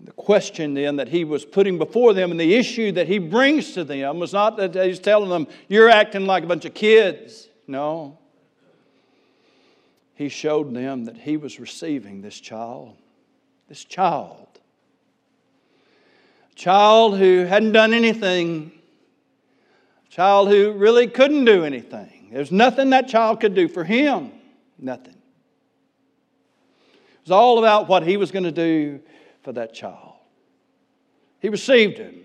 The 0.00 0.12
question 0.12 0.74
then 0.74 0.96
that 0.96 1.08
he 1.08 1.24
was 1.24 1.44
putting 1.44 1.78
before 1.78 2.12
them 2.12 2.30
and 2.30 2.38
the 2.38 2.54
issue 2.54 2.92
that 2.92 3.08
he 3.08 3.18
brings 3.18 3.72
to 3.72 3.84
them 3.84 4.18
was 4.18 4.32
not 4.32 4.56
that 4.58 4.74
he's 4.74 4.98
telling 4.98 5.30
them, 5.30 5.46
you're 5.68 5.88
acting 5.88 6.26
like 6.26 6.44
a 6.44 6.46
bunch 6.46 6.64
of 6.66 6.74
kids. 6.74 7.48
No. 7.66 8.18
He 10.14 10.28
showed 10.28 10.74
them 10.74 11.06
that 11.06 11.16
he 11.16 11.36
was 11.36 11.58
receiving 11.58 12.20
this 12.20 12.38
child. 12.38 12.96
This 13.68 13.84
child. 13.84 14.46
A 16.52 16.54
child 16.54 17.18
who 17.18 17.44
hadn't 17.44 17.72
done 17.72 17.94
anything. 17.94 18.72
A 20.08 20.10
child 20.10 20.48
who 20.48 20.72
really 20.72 21.06
couldn't 21.06 21.46
do 21.46 21.64
anything. 21.64 22.28
There's 22.32 22.52
nothing 22.52 22.90
that 22.90 23.08
child 23.08 23.40
could 23.40 23.54
do 23.54 23.66
for 23.66 23.82
him. 23.82 24.32
Nothing. 24.78 25.14
It 26.92 27.22
was 27.24 27.30
all 27.30 27.58
about 27.58 27.88
what 27.88 28.02
he 28.02 28.18
was 28.18 28.30
going 28.30 28.44
to 28.44 28.52
do 28.52 29.00
for 29.46 29.52
that 29.52 29.72
child. 29.72 30.14
He 31.38 31.48
received 31.50 31.98
him, 31.98 32.24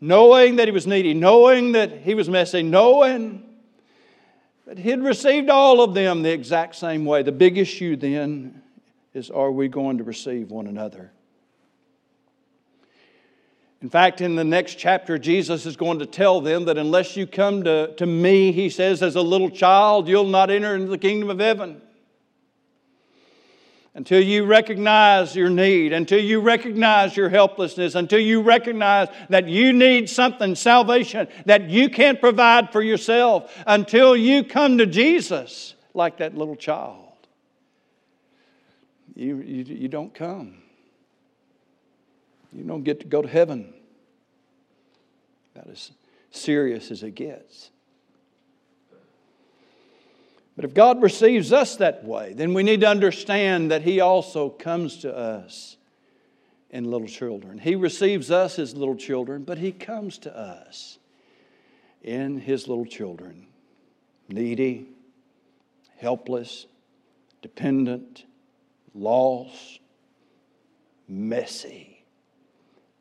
knowing 0.00 0.54
that 0.54 0.68
he 0.68 0.72
was 0.72 0.86
needy, 0.86 1.14
knowing 1.14 1.72
that 1.72 1.90
he 1.90 2.14
was 2.14 2.28
messy, 2.28 2.62
knowing 2.62 3.42
that 4.64 4.78
he'd 4.78 5.00
received 5.00 5.50
all 5.50 5.82
of 5.82 5.94
them 5.94 6.22
the 6.22 6.30
exact 6.30 6.76
same 6.76 7.04
way. 7.04 7.24
The 7.24 7.32
big 7.32 7.58
issue 7.58 7.96
then 7.96 8.62
is 9.12 9.30
are 9.30 9.50
we 9.50 9.66
going 9.66 9.98
to 9.98 10.04
receive 10.04 10.52
one 10.52 10.68
another? 10.68 11.10
In 13.80 13.90
fact, 13.90 14.20
in 14.20 14.36
the 14.36 14.44
next 14.44 14.76
chapter, 14.76 15.18
Jesus 15.18 15.66
is 15.66 15.76
going 15.76 15.98
to 15.98 16.06
tell 16.06 16.40
them 16.40 16.66
that 16.66 16.78
unless 16.78 17.16
you 17.16 17.26
come 17.26 17.64
to, 17.64 17.92
to 17.96 18.06
me, 18.06 18.52
he 18.52 18.70
says, 18.70 19.02
as 19.02 19.16
a 19.16 19.22
little 19.22 19.50
child, 19.50 20.06
you'll 20.06 20.22
not 20.22 20.52
enter 20.52 20.76
into 20.76 20.86
the 20.86 20.98
kingdom 20.98 21.30
of 21.30 21.40
heaven 21.40 21.82
until 23.94 24.22
you 24.22 24.46
recognize 24.46 25.36
your 25.36 25.50
need, 25.50 25.92
until 25.92 26.18
you 26.18 26.40
recognize 26.40 27.16
your 27.16 27.28
helplessness, 27.28 27.94
until 27.94 28.18
you 28.18 28.40
recognize 28.40 29.08
that 29.28 29.48
you 29.48 29.72
need 29.72 30.08
something, 30.08 30.54
salvation, 30.54 31.28
that 31.44 31.68
you 31.68 31.90
can't 31.90 32.18
provide 32.18 32.72
for 32.72 32.82
yourself, 32.82 33.52
until 33.66 34.16
you 34.16 34.44
come 34.44 34.78
to 34.78 34.86
Jesus 34.86 35.74
like 35.92 36.18
that 36.18 36.34
little 36.34 36.56
child. 36.56 37.12
You, 39.14 39.38
you, 39.40 39.64
you 39.64 39.88
don't 39.88 40.14
come. 40.14 40.62
You 42.50 42.64
don't 42.64 42.82
get 42.82 43.00
to 43.00 43.06
go 43.06 43.20
to 43.20 43.28
heaven. 43.28 43.74
About 45.54 45.68
as 45.68 45.90
serious 46.30 46.90
as 46.90 47.02
it 47.02 47.14
gets. 47.14 47.71
But 50.62 50.70
if 50.70 50.74
God 50.76 51.02
receives 51.02 51.52
us 51.52 51.74
that 51.78 52.04
way, 52.04 52.34
then 52.34 52.54
we 52.54 52.62
need 52.62 52.82
to 52.82 52.86
understand 52.86 53.72
that 53.72 53.82
He 53.82 53.98
also 53.98 54.48
comes 54.48 54.98
to 54.98 55.12
us 55.12 55.76
in 56.70 56.88
little 56.88 57.08
children. 57.08 57.58
He 57.58 57.74
receives 57.74 58.30
us 58.30 58.60
as 58.60 58.76
little 58.76 58.94
children, 58.94 59.42
but 59.42 59.58
He 59.58 59.72
comes 59.72 60.18
to 60.18 60.38
us 60.38 61.00
in 62.00 62.38
His 62.38 62.68
little 62.68 62.86
children 62.86 63.48
needy, 64.28 64.86
helpless, 65.96 66.66
dependent, 67.42 68.24
lost, 68.94 69.80
messy, 71.08 72.04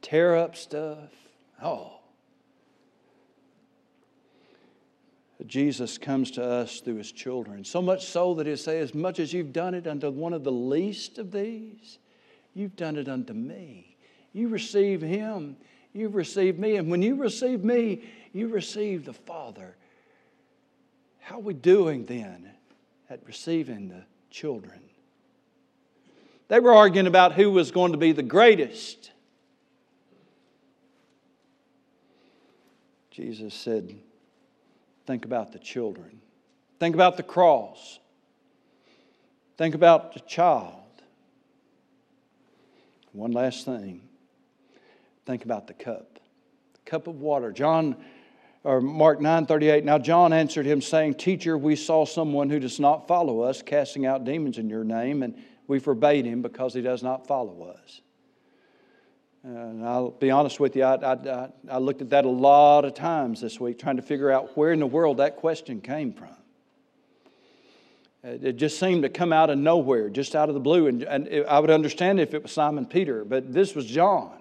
tear 0.02 0.36
up 0.36 0.56
stuff. 0.56 1.12
Oh. 1.62 2.01
Jesus 5.48 5.98
comes 5.98 6.32
to 6.32 6.44
us 6.44 6.82
through 6.82 6.98
his 6.98 7.12
children. 7.12 7.64
So 7.64 7.82
much 7.82 8.06
so 8.06 8.36
that 8.36 8.46
he 8.46 8.56
says, 8.56 8.90
As 8.90 8.96
much 8.96 9.20
as 9.20 9.34
you've 9.34 9.54
done 9.54 9.74
it 9.74 9.88
unto 9.88 10.10
one 10.12 10.34
of 10.34 10.44
the 10.44 10.52
least 10.52 11.18
of 11.18 11.32
these, 11.32 11.98
you've 12.54 12.76
done 12.76 12.96
it 12.96 13.10
unto 13.10 13.34
me. 13.34 13.98
You 14.34 14.50
receive 14.50 15.02
him, 15.02 15.58
you've 15.94 16.16
received 16.16 16.60
me. 16.60 16.76
And 16.76 16.92
when 16.92 17.02
you 17.02 17.16
receive 17.16 17.64
me, 17.64 18.04
you 18.34 18.50
receive 18.50 19.06
the 19.06 19.14
Father. 19.14 19.76
How 21.20 21.38
are 21.38 21.40
we 21.40 21.54
doing 21.54 22.06
then 22.06 22.50
at 23.10 23.26
receiving 23.26 23.90
the 23.90 24.04
children? 24.30 24.80
They 26.50 26.60
were 26.60 26.74
arguing 26.74 27.08
about 27.08 27.34
who 27.34 27.52
was 27.52 27.72
going 27.72 27.94
to 27.94 27.98
be 27.98 28.12
the 28.12 28.24
greatest. 28.24 29.12
Jesus 33.10 33.54
said, 33.54 33.96
Think 35.12 35.26
about 35.26 35.52
the 35.52 35.60
children. 35.60 36.22
Think 36.80 36.96
about 36.96 37.18
the 37.18 37.24
cross. 37.24 38.00
Think 39.58 39.76
about 39.76 40.14
the 40.14 40.22
child. 40.22 40.86
One 43.12 43.34
last 43.34 43.66
thing. 43.66 44.04
Think 45.26 45.44
about 45.44 45.68
the 45.68 45.74
cup. 45.74 46.18
The 46.76 46.90
cup 46.90 47.08
of 47.08 47.20
water. 47.20 47.52
John 47.52 47.98
or 48.64 48.80
Mark 48.80 49.20
9:38 49.20 49.84
Now 49.84 49.98
John 49.98 50.32
answered 50.32 50.66
him 50.66 50.80
saying 50.80 51.16
teacher 51.16 51.58
we 51.58 51.76
saw 51.76 52.06
someone 52.06 52.50
who 52.50 52.62
does 52.62 52.80
not 52.80 53.06
follow 53.06 53.42
us 53.42 53.62
casting 53.62 54.06
out 54.06 54.24
demons 54.24 54.58
in 54.58 54.70
your 54.70 54.86
name 54.86 55.24
and 55.24 55.36
we 55.68 55.80
forbade 55.80 56.24
him 56.24 56.42
because 56.42 56.74
he 56.74 56.82
does 56.82 57.04
not 57.04 57.28
follow 57.28 57.64
us. 57.64 58.00
And 59.44 59.84
I'll 59.84 60.12
be 60.12 60.30
honest 60.30 60.60
with 60.60 60.76
you, 60.76 60.84
I, 60.84 61.14
I, 61.14 61.50
I, 61.70 61.78
looked 61.80 62.02
at 62.02 62.12
that 62.12 62.26
a 62.26 62.30
lot 62.30 62.86
of 62.86 62.94
times 62.94 63.42
this 63.42 63.60
week 63.60 63.80
trying 63.80 63.96
to 63.96 64.04
figure 64.04 64.30
out 64.30 64.56
where 64.56 64.72
in 64.72 64.80
the 64.80 64.88
world 64.88 65.18
that 65.18 65.38
question 65.38 65.82
came 65.82 66.14
from. 66.14 66.30
It 68.24 68.58
just 68.58 68.80
seemed 68.80 69.02
to 69.02 69.10
come 69.10 69.34
out 69.34 69.50
of 69.50 69.58
nowhere, 69.58 70.08
just 70.10 70.36
out 70.36 70.48
of 70.48 70.54
the 70.54 70.62
blue. 70.62 70.86
And, 70.86 71.02
and 71.02 71.46
I 71.48 71.60
would 71.60 71.72
understand 71.72 72.20
if 72.20 72.36
it 72.36 72.44
was 72.44 72.52
Simon 72.52 72.86
Peter, 72.86 73.26
but 73.26 73.52
this 73.52 73.74
was 73.74 73.88
John. 73.88 74.38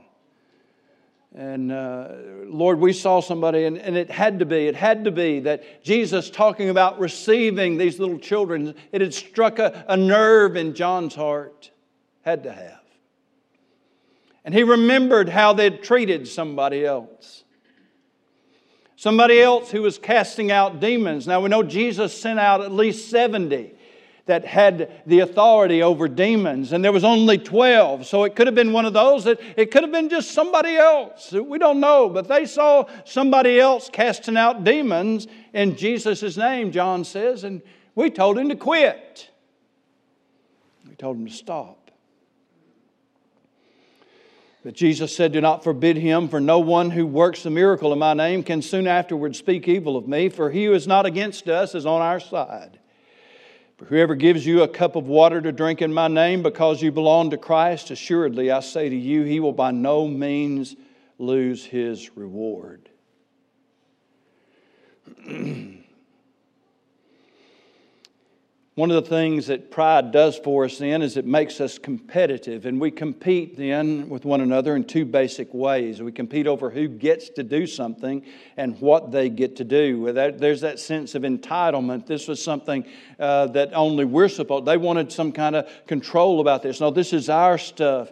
And 1.35 1.73
uh, 1.73 2.09
Lord, 2.45 2.79
we 2.79 2.93
saw 2.93 3.21
somebody, 3.21 3.65
and, 3.65 3.79
and 3.79 3.97
it 3.97 4.11
had 4.11 4.41
to 4.41 4.45
be, 4.45 4.67
it 4.67 4.75
had 4.75 5.05
to 5.05 5.11
be 5.11 5.41
that 5.41 5.83
Jesus 5.83 6.29
talking 6.29 6.69
about 6.69 6.99
receiving 6.99 7.79
these 7.79 7.99
little 7.99 8.19
children, 8.19 8.75
it 8.93 9.01
had 9.01 9.15
struck 9.15 9.59
a, 9.59 9.85
a 9.89 9.97
nerve 9.97 10.57
in 10.57 10.75
John's 10.75 11.15
heart. 11.15 11.71
Had 12.23 12.43
to 12.43 12.53
have. 12.53 12.80
And 14.45 14.55
he 14.55 14.63
remembered 14.63 15.29
how 15.29 15.53
they'd 15.53 15.83
treated 15.83 16.27
somebody 16.27 16.85
else. 16.85 17.45
Somebody 18.97 19.41
else 19.41 19.71
who 19.71 19.83
was 19.83 19.99
casting 19.99 20.51
out 20.51 20.81
demons. 20.81 21.27
Now 21.27 21.41
we 21.41 21.49
know 21.49 21.63
Jesus 21.63 22.19
sent 22.19 22.39
out 22.39 22.61
at 22.61 22.73
least 22.73 23.11
70 23.11 23.75
that 24.27 24.45
had 24.45 25.03
the 25.07 25.21
authority 25.21 25.83
over 25.83 26.07
demons, 26.07 26.73
and 26.73 26.85
there 26.85 26.93
was 26.93 27.03
only 27.03 27.37
12. 27.37 28.07
So 28.07 28.25
it 28.25 28.37
could 28.37 28.47
have 28.47 28.55
been 28.55 28.73
one 28.73 28.85
of 28.85 28.93
those, 28.93 29.25
that 29.25 29.41
it 29.57 29.71
could 29.73 29.83
have 29.83 29.91
been 29.91 30.09
just 30.09 30.31
somebody 30.31 30.77
else. 30.77 31.33
We 31.33 31.59
don't 31.59 31.81
know, 31.81 32.09
but 32.09 32.29
they 32.29 32.47
saw 32.47 32.85
somebody 33.05 33.59
else 33.59 33.91
casting 33.93 34.37
out 34.37 34.63
demons 34.63 35.27
in 35.53 35.77
Jesus' 35.77 36.37
name, 36.37 36.71
John 36.71 37.03
says, 37.03 37.43
and 37.43 37.61
we 37.97 38.09
told 38.11 38.39
him 38.39 38.51
to 38.51 38.57
quit. 38.57 39.31
We 40.89 40.95
told 40.95 41.17
him 41.17 41.27
to 41.27 41.33
stop. 41.33 41.80
But 44.63 44.75
Jesus 44.75 45.17
said, 45.17 45.33
Do 45.33 45.41
not 45.41 45.65
forbid 45.65 45.97
him, 45.97 46.29
for 46.29 46.39
no 46.39 46.59
one 46.59 46.91
who 46.91 47.07
works 47.07 47.47
a 47.47 47.51
miracle 47.51 47.93
in 47.93 47.99
my 47.99 48.13
name 48.13 48.43
can 48.43 48.61
soon 48.61 48.87
afterward 48.87 49.35
speak 49.35 49.67
evil 49.67 49.97
of 49.97 50.07
me, 50.07 50.29
for 50.29 50.51
he 50.51 50.67
who 50.67 50.75
is 50.75 50.87
not 50.87 51.07
against 51.07 51.49
us 51.49 51.75
is 51.75 51.87
on 51.87 52.03
our 52.03 52.21
side. 52.21 52.79
For 53.79 53.87
whoever 53.87 54.15
gives 54.15 54.45
you 54.45 54.63
a 54.63 54.69
cup 54.69 54.97
of 54.97 55.07
water 55.07 55.41
to 55.41 55.53
drink 55.53 55.81
in 55.81 55.95
my 55.95 56.09
name 56.09 56.43
because 56.43 56.83
you 56.83 56.93
belong 56.93 57.31
to 57.31 57.39
Christ, 57.39 57.91
assuredly 57.91 58.51
I 58.51 58.61
say 58.61 58.91
to 58.91 58.97
you, 58.97 59.23
he 59.23 59.41
will 59.41 59.55
by 59.55 59.71
no 59.71 60.07
means 60.07 60.77
lose 61.17 61.65
his 61.65 62.15
reward. 62.15 62.91
One 68.81 68.91
of 68.91 69.05
the 69.05 69.11
things 69.11 69.49
that 69.49 69.71
pride 69.71 70.11
does 70.11 70.39
for 70.39 70.65
us 70.65 70.79
then 70.79 71.03
is 71.03 71.19
it 71.19 71.27
makes 71.27 71.61
us 71.61 71.77
competitive, 71.77 72.65
and 72.65 72.81
we 72.81 72.91
compete 72.91 73.59
then 73.59 74.09
with 74.09 74.25
one 74.25 74.41
another 74.41 74.75
in 74.75 74.85
two 74.85 75.05
basic 75.05 75.53
ways. 75.53 76.01
We 76.01 76.13
compete 76.13 76.47
over 76.47 76.71
who 76.71 76.89
gets 76.89 77.29
to 77.29 77.43
do 77.43 77.67
something 77.67 78.25
and 78.57 78.81
what 78.81 79.13
they 79.13 79.29
get 79.29 79.57
to 79.57 79.65
do. 79.65 80.11
There's 80.15 80.63
that 80.63 80.79
sense 80.79 81.15
of 81.15 81.25
entitlement. 81.25 82.07
This 82.07 82.27
was 82.27 82.43
something 82.43 82.87
uh, 83.19 83.49
that 83.49 83.75
only 83.75 84.07
we're 84.07 84.31
supposed. 84.31 84.65
They 84.65 84.79
wanted 84.79 85.13
some 85.13 85.33
kind 85.33 85.57
of 85.57 85.69
control 85.87 86.41
about 86.41 86.63
this. 86.63 86.81
No, 86.81 86.91
this 86.91 87.13
is 87.13 87.29
our 87.29 87.59
stuff. 87.59 88.11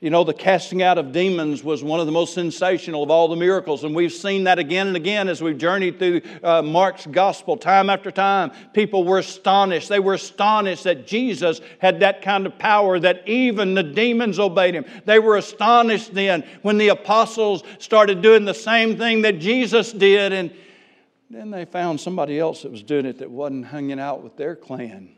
You 0.00 0.10
know, 0.10 0.24
the 0.24 0.34
casting 0.34 0.82
out 0.82 0.98
of 0.98 1.12
demons 1.12 1.64
was 1.64 1.82
one 1.82 2.00
of 2.00 2.06
the 2.06 2.12
most 2.12 2.34
sensational 2.34 3.02
of 3.02 3.10
all 3.10 3.28
the 3.28 3.36
miracles, 3.36 3.82
and 3.82 3.94
we've 3.94 4.12
seen 4.12 4.44
that 4.44 4.58
again 4.58 4.88
and 4.88 4.96
again 4.96 5.26
as 5.26 5.40
we've 5.40 5.56
journeyed 5.56 5.98
through 5.98 6.20
uh, 6.42 6.60
Mark's 6.60 7.06
gospel 7.06 7.56
time 7.56 7.88
after 7.88 8.10
time. 8.10 8.52
People 8.74 9.04
were 9.04 9.18
astonished. 9.18 9.88
They 9.88 9.98
were 9.98 10.14
astonished 10.14 10.84
that 10.84 11.06
Jesus 11.06 11.62
had 11.78 12.00
that 12.00 12.20
kind 12.20 12.44
of 12.44 12.58
power, 12.58 12.98
that 12.98 13.26
even 13.26 13.72
the 13.72 13.82
demons 13.82 14.38
obeyed 14.38 14.74
him. 14.74 14.84
They 15.06 15.18
were 15.18 15.36
astonished 15.36 16.12
then 16.12 16.44
when 16.60 16.76
the 16.76 16.88
apostles 16.88 17.62
started 17.78 18.20
doing 18.20 18.44
the 18.44 18.54
same 18.54 18.98
thing 18.98 19.22
that 19.22 19.38
Jesus 19.38 19.92
did, 19.92 20.34
and 20.34 20.54
then 21.30 21.50
they 21.50 21.64
found 21.64 22.00
somebody 22.00 22.38
else 22.38 22.62
that 22.62 22.70
was 22.70 22.82
doing 22.82 23.06
it 23.06 23.18
that 23.20 23.30
wasn't 23.30 23.64
hanging 23.66 23.98
out 23.98 24.22
with 24.22 24.36
their 24.36 24.54
clan. 24.54 25.08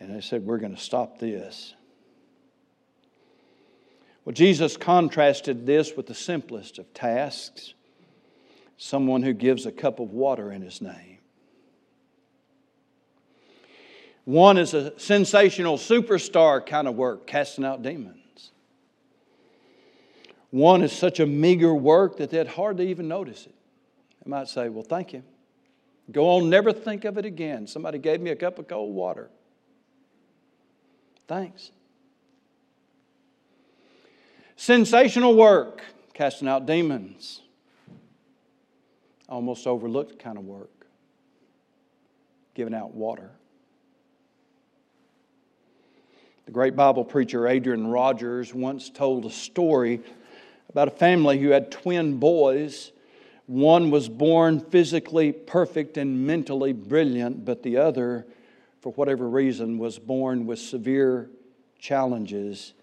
And 0.00 0.14
they 0.14 0.20
said, 0.20 0.44
We're 0.44 0.58
going 0.58 0.74
to 0.74 0.82
stop 0.82 1.20
this. 1.20 1.72
Well, 4.24 4.32
Jesus 4.32 4.76
contrasted 4.76 5.66
this 5.66 5.96
with 5.96 6.06
the 6.06 6.14
simplest 6.14 6.78
of 6.78 6.92
tasks 6.94 7.74
someone 8.76 9.22
who 9.22 9.32
gives 9.32 9.66
a 9.66 9.72
cup 9.72 10.00
of 10.00 10.10
water 10.10 10.50
in 10.50 10.62
his 10.62 10.80
name. 10.80 11.18
One 14.24 14.56
is 14.56 14.72
a 14.72 14.98
sensational 14.98 15.76
superstar 15.76 16.64
kind 16.64 16.88
of 16.88 16.94
work, 16.94 17.26
casting 17.26 17.64
out 17.64 17.82
demons. 17.82 18.50
One 20.50 20.82
is 20.82 20.92
such 20.92 21.20
a 21.20 21.26
meager 21.26 21.74
work 21.74 22.16
that 22.18 22.30
they'd 22.30 22.46
hardly 22.46 22.88
even 22.88 23.08
notice 23.08 23.46
it. 23.46 23.54
They 24.24 24.30
might 24.30 24.48
say, 24.48 24.68
Well, 24.68 24.84
thank 24.84 25.12
you. 25.12 25.22
Go 26.10 26.28
on, 26.36 26.48
never 26.48 26.72
think 26.72 27.04
of 27.04 27.18
it 27.18 27.24
again. 27.24 27.66
Somebody 27.66 27.98
gave 27.98 28.20
me 28.20 28.30
a 28.30 28.36
cup 28.36 28.58
of 28.58 28.68
cold 28.68 28.94
water. 28.94 29.30
Thanks. 31.26 31.70
Sensational 34.56 35.34
work, 35.34 35.82
casting 36.12 36.48
out 36.48 36.66
demons. 36.66 37.40
Almost 39.28 39.66
overlooked 39.66 40.18
kind 40.18 40.38
of 40.38 40.44
work, 40.44 40.86
giving 42.54 42.74
out 42.74 42.94
water. 42.94 43.30
The 46.46 46.52
great 46.52 46.76
Bible 46.76 47.04
preacher 47.04 47.48
Adrian 47.48 47.86
Rogers 47.86 48.52
once 48.54 48.90
told 48.90 49.24
a 49.24 49.30
story 49.30 50.00
about 50.68 50.88
a 50.88 50.92
family 50.92 51.38
who 51.38 51.48
had 51.48 51.70
twin 51.70 52.18
boys. 52.18 52.92
One 53.46 53.90
was 53.90 54.08
born 54.08 54.60
physically 54.60 55.32
perfect 55.32 55.96
and 55.96 56.26
mentally 56.26 56.74
brilliant, 56.74 57.44
but 57.44 57.62
the 57.62 57.78
other, 57.78 58.26
for 58.82 58.92
whatever 58.92 59.28
reason, 59.28 59.78
was 59.78 59.98
born 59.98 60.46
with 60.46 60.58
severe 60.58 61.30
challenges 61.78 62.74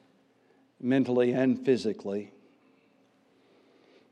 mentally 0.81 1.31
and 1.31 1.63
physically. 1.65 2.31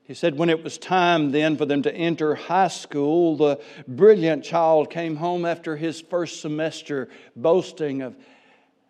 He 0.04 0.16
said, 0.16 0.38
when 0.38 0.50
it 0.50 0.64
was 0.64 0.78
time 0.78 1.32
then 1.32 1.56
for 1.56 1.66
them 1.66 1.84
to 1.84 1.94
enter 1.94 2.34
high 2.34 2.70
school, 2.70 3.38
the 3.38 3.62
brilliant 3.88 4.44
child 4.44 4.90
came 4.90 5.16
home 5.18 5.46
after 5.46 5.76
his 5.76 6.02
first 6.02 6.42
semester 6.42 7.10
boasting 7.36 8.02
of 8.02 8.16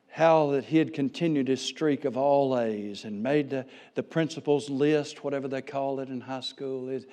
how 0.08 0.52
that 0.52 0.66
he 0.66 0.78
had 0.78 0.94
continued 0.94 1.48
his 1.48 1.62
streak 1.62 2.06
of 2.06 2.16
all 2.16 2.58
A's 2.58 3.04
and 3.04 3.22
made 3.22 3.50
the, 3.50 3.66
the 3.96 4.04
principal's 4.04 4.70
list, 4.70 5.24
whatever 5.24 5.48
they 5.48 5.62
call 5.62 6.00
it 6.00 6.10
in 6.10 6.22
high 6.22 6.40
school. 6.40 6.90
It, 6.90 7.10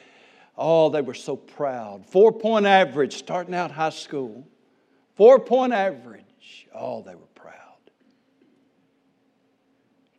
oh, 0.56 0.88
they 0.88 1.02
were 1.02 1.14
so 1.14 1.36
proud. 1.36 2.06
Four 2.06 2.32
point 2.32 2.64
average 2.64 3.16
starting 3.16 3.54
out 3.54 3.72
high 3.72 3.90
school. 3.90 4.46
Four 5.16 5.40
point 5.40 5.72
average. 5.72 6.68
Oh, 6.72 7.02
they 7.02 7.14
were. 7.14 7.26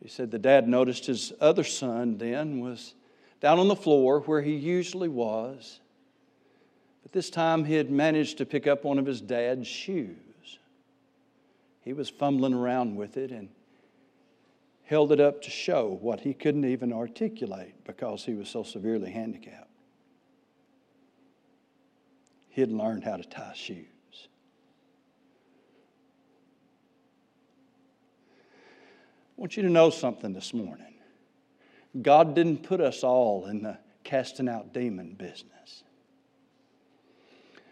He 0.02 0.10
said 0.10 0.32
the 0.32 0.40
dad 0.40 0.68
noticed 0.68 1.06
his 1.06 1.34
other 1.42 1.64
son 1.64 2.18
then 2.18 2.60
was 2.60 2.94
down 3.42 3.60
on 3.60 3.68
the 3.68 3.76
floor 3.76 4.22
where 4.22 4.42
he 4.42 4.56
usually 4.56 5.10
was. 5.10 5.80
But 7.04 7.12
this 7.12 7.30
time 7.30 7.66
he 7.66 7.76
had 7.76 7.90
managed 7.90 8.38
to 8.38 8.46
pick 8.46 8.68
up 8.68 8.84
one 8.84 9.00
of 9.00 9.06
his 9.06 9.22
dad's 9.22 9.68
shoes. 9.68 10.60
He 11.84 11.94
was 11.94 12.10
fumbling 12.10 12.54
around 12.54 12.96
with 12.96 13.18
it 13.18 13.32
and 13.32 13.50
held 14.84 15.12
it 15.12 15.20
up 15.20 15.42
to 15.42 15.50
show 15.50 15.98
what 16.02 16.22
he 16.22 16.34
couldn't 16.34 16.66
even 16.66 16.94
articulate 16.94 17.76
because 17.86 18.26
he 18.26 18.34
was 18.34 18.50
so 18.50 18.64
severely 18.64 19.12
handicapped. 19.12 19.70
He 22.50 22.62
had 22.62 22.72
learned 22.72 23.04
how 23.04 23.18
to 23.18 23.24
tie 23.24 23.54
shoes. 23.54 23.86
I 29.38 29.41
want 29.41 29.56
you 29.56 29.63
to 29.63 29.69
know 29.69 29.91
something 29.91 30.34
this 30.34 30.52
morning. 30.52 30.95
God 32.02 32.34
didn't 32.34 32.63
put 32.63 32.82
us 32.82 33.04
all 33.04 33.45
in 33.45 33.62
the 33.62 33.78
casting 34.04 34.50
out 34.50 34.73
demon 34.73 35.13
business. 35.13 35.84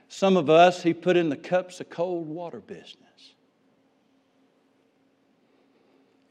Some 0.07 0.37
of 0.37 0.49
us, 0.49 0.83
He 0.83 0.93
put 0.93 1.17
in 1.17 1.29
the 1.29 1.35
cups 1.35 1.79
of 1.81 1.89
cold 1.89 2.27
water 2.27 2.59
business. 2.59 3.33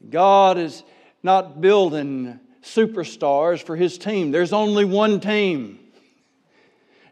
God 0.09 0.57
is 0.57 0.83
not 1.21 1.59
building 1.59 2.39
superstars 2.61 3.61
for 3.61 3.75
His 3.75 3.97
team, 3.97 4.31
there's 4.31 4.53
only 4.53 4.85
one 4.85 5.19
team. 5.19 5.79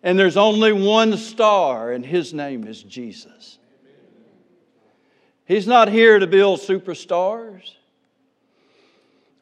And 0.05 0.19
there's 0.19 0.35
only 0.35 0.73
one 0.73 1.15
star, 1.15 1.93
and 1.93 2.05
His 2.05 2.33
name 2.33 2.67
is 2.67 2.83
Jesus. 2.83 3.57
He's 5.45 5.65
not 5.65 5.87
here 5.89 6.19
to 6.19 6.27
build 6.27 6.59
superstars. 6.59 7.71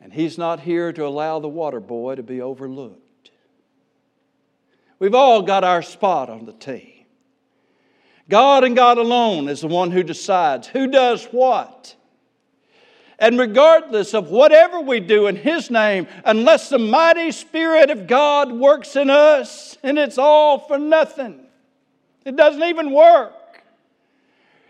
And 0.02 0.12
he's 0.12 0.38
not 0.38 0.62
here 0.62 0.92
to 0.92 1.06
allow 1.06 1.40
the 1.40 1.48
water 1.48 1.80
boy 1.80 2.16
to 2.16 2.24
be 2.24 2.42
overlooked. 2.42 3.32
We've 5.00 5.16
all 5.16 5.42
got 5.42 5.64
our 5.64 5.82
spot 5.82 6.30
on 6.30 6.46
the 6.46 6.54
team. 6.54 7.06
God 8.30 8.64
and 8.64 8.76
God 8.76 8.98
alone 8.98 9.50
is 9.50 9.62
the 9.62 9.68
one 9.68 9.92
who 9.92 10.04
decides 10.04 10.68
who 10.68 10.88
does 10.88 11.26
what. 11.26 11.96
And 13.20 13.38
regardless 13.38 14.16
of 14.16 14.30
whatever 14.30 14.80
we 14.80 15.00
do 15.00 15.28
in 15.28 15.36
His 15.36 15.70
name, 15.70 16.08
unless 16.26 16.70
the 16.70 16.80
mighty 16.80 17.32
Spirit 17.32 17.92
of 17.92 18.08
God 18.08 18.52
works 18.52 18.96
in 18.96 19.12
us, 19.12 19.78
and 19.84 20.00
it's 20.00 20.18
all 20.18 20.58
for 20.58 20.80
nothing, 20.80 21.46
it 22.26 22.36
doesn't 22.36 22.64
even 22.64 22.92
work 22.92 23.64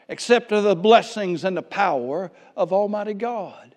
except 0.10 0.50
to 0.50 0.60
the 0.60 0.76
blessings 0.76 1.46
and 1.46 1.56
the 1.56 1.62
power 1.62 2.32
of 2.58 2.74
Almighty 2.74 3.14
God. 3.14 3.71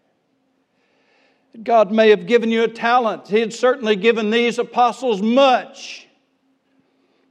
God 1.63 1.93
may 1.93 2.11
have 2.11 2.27
given 2.27 2.51
you 2.51 2.65
a 2.65 2.69
talent. 2.69 3.29
He 3.29 3.39
had 3.39 3.53
certainly 3.53 3.95
given 3.95 4.31
these 4.31 4.59
apostles 4.59 5.23
much. 5.23 6.09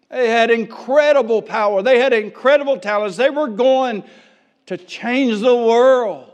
They 0.10 0.30
had 0.30 0.52
incredible 0.52 1.42
power, 1.42 1.82
they 1.82 2.00
had 2.00 2.14
incredible 2.14 2.78
talents. 2.78 3.18
They 3.18 3.30
were 3.30 3.48
going 3.48 4.04
to 4.68 4.78
change 4.78 5.42
the 5.42 5.56
world. 5.56 6.30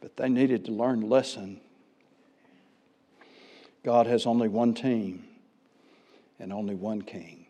But 0.00 0.16
they 0.16 0.28
needed 0.28 0.64
to 0.66 0.72
learn 0.72 1.02
a 1.02 1.06
lesson. 1.06 1.60
God 3.82 4.06
has 4.06 4.26
only 4.26 4.48
one 4.48 4.72
team 4.72 5.24
and 6.38 6.52
only 6.52 6.74
one 6.74 7.02
king. 7.02 7.46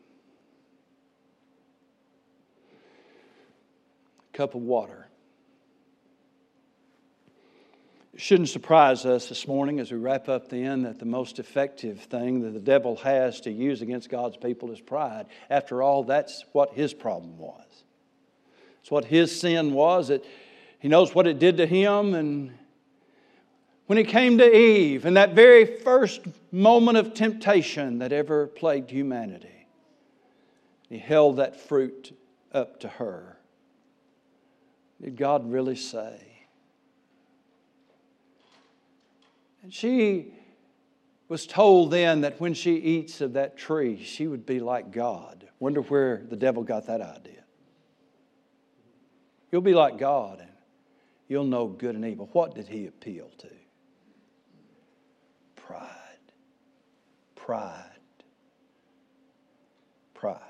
A 4.32 4.36
cup 4.36 4.54
of 4.54 4.62
water 4.62 4.99
shouldn't 8.20 8.50
surprise 8.50 9.06
us 9.06 9.28
this 9.28 9.48
morning 9.48 9.80
as 9.80 9.90
we 9.90 9.96
wrap 9.96 10.28
up 10.28 10.48
the 10.48 10.62
end 10.62 10.84
that 10.84 10.98
the 10.98 11.06
most 11.06 11.38
effective 11.38 12.00
thing 12.00 12.42
that 12.42 12.50
the 12.50 12.60
devil 12.60 12.96
has 12.96 13.40
to 13.40 13.50
use 13.50 13.80
against 13.80 14.10
God's 14.10 14.36
people 14.36 14.70
is 14.70 14.80
pride. 14.80 15.26
After 15.48 15.82
all, 15.82 16.04
that's 16.04 16.44
what 16.52 16.74
his 16.74 16.92
problem 16.92 17.38
was. 17.38 17.64
It's 18.82 18.90
what 18.90 19.06
his 19.06 19.40
sin 19.40 19.72
was. 19.72 20.08
That 20.08 20.24
he 20.80 20.88
knows 20.88 21.14
what 21.14 21.26
it 21.26 21.38
did 21.38 21.56
to 21.56 21.66
him. 21.66 22.14
And 22.14 22.52
when 23.86 23.96
he 23.96 24.04
came 24.04 24.36
to 24.38 24.56
Eve, 24.56 25.06
in 25.06 25.14
that 25.14 25.34
very 25.34 25.64
first 25.64 26.20
moment 26.52 26.98
of 26.98 27.14
temptation 27.14 28.00
that 28.00 28.12
ever 28.12 28.46
plagued 28.46 28.90
humanity, 28.90 29.66
he 30.90 30.98
held 30.98 31.36
that 31.36 31.58
fruit 31.58 32.16
up 32.52 32.80
to 32.80 32.88
her. 32.88 33.38
Did 35.00 35.16
God 35.16 35.50
really 35.50 35.76
say? 35.76 36.29
And 39.70 39.74
she 39.76 40.34
was 41.28 41.46
told 41.46 41.92
then 41.92 42.22
that 42.22 42.40
when 42.40 42.54
she 42.54 42.74
eats 42.74 43.20
of 43.20 43.34
that 43.34 43.56
tree, 43.56 44.02
she 44.02 44.26
would 44.26 44.44
be 44.44 44.58
like 44.58 44.90
God. 44.90 45.46
Wonder 45.60 45.80
where 45.80 46.24
the 46.28 46.34
devil 46.34 46.64
got 46.64 46.88
that 46.88 47.00
idea. 47.00 47.44
You'll 49.52 49.60
be 49.60 49.74
like 49.74 49.96
God 49.96 50.40
and 50.40 50.50
you'll 51.28 51.44
know 51.44 51.68
good 51.68 51.94
and 51.94 52.04
evil. 52.04 52.28
What 52.32 52.56
did 52.56 52.66
he 52.66 52.88
appeal 52.88 53.30
to? 53.38 53.48
Pride. 55.54 55.86
Pride. 57.36 57.84
Pride. 60.14 60.40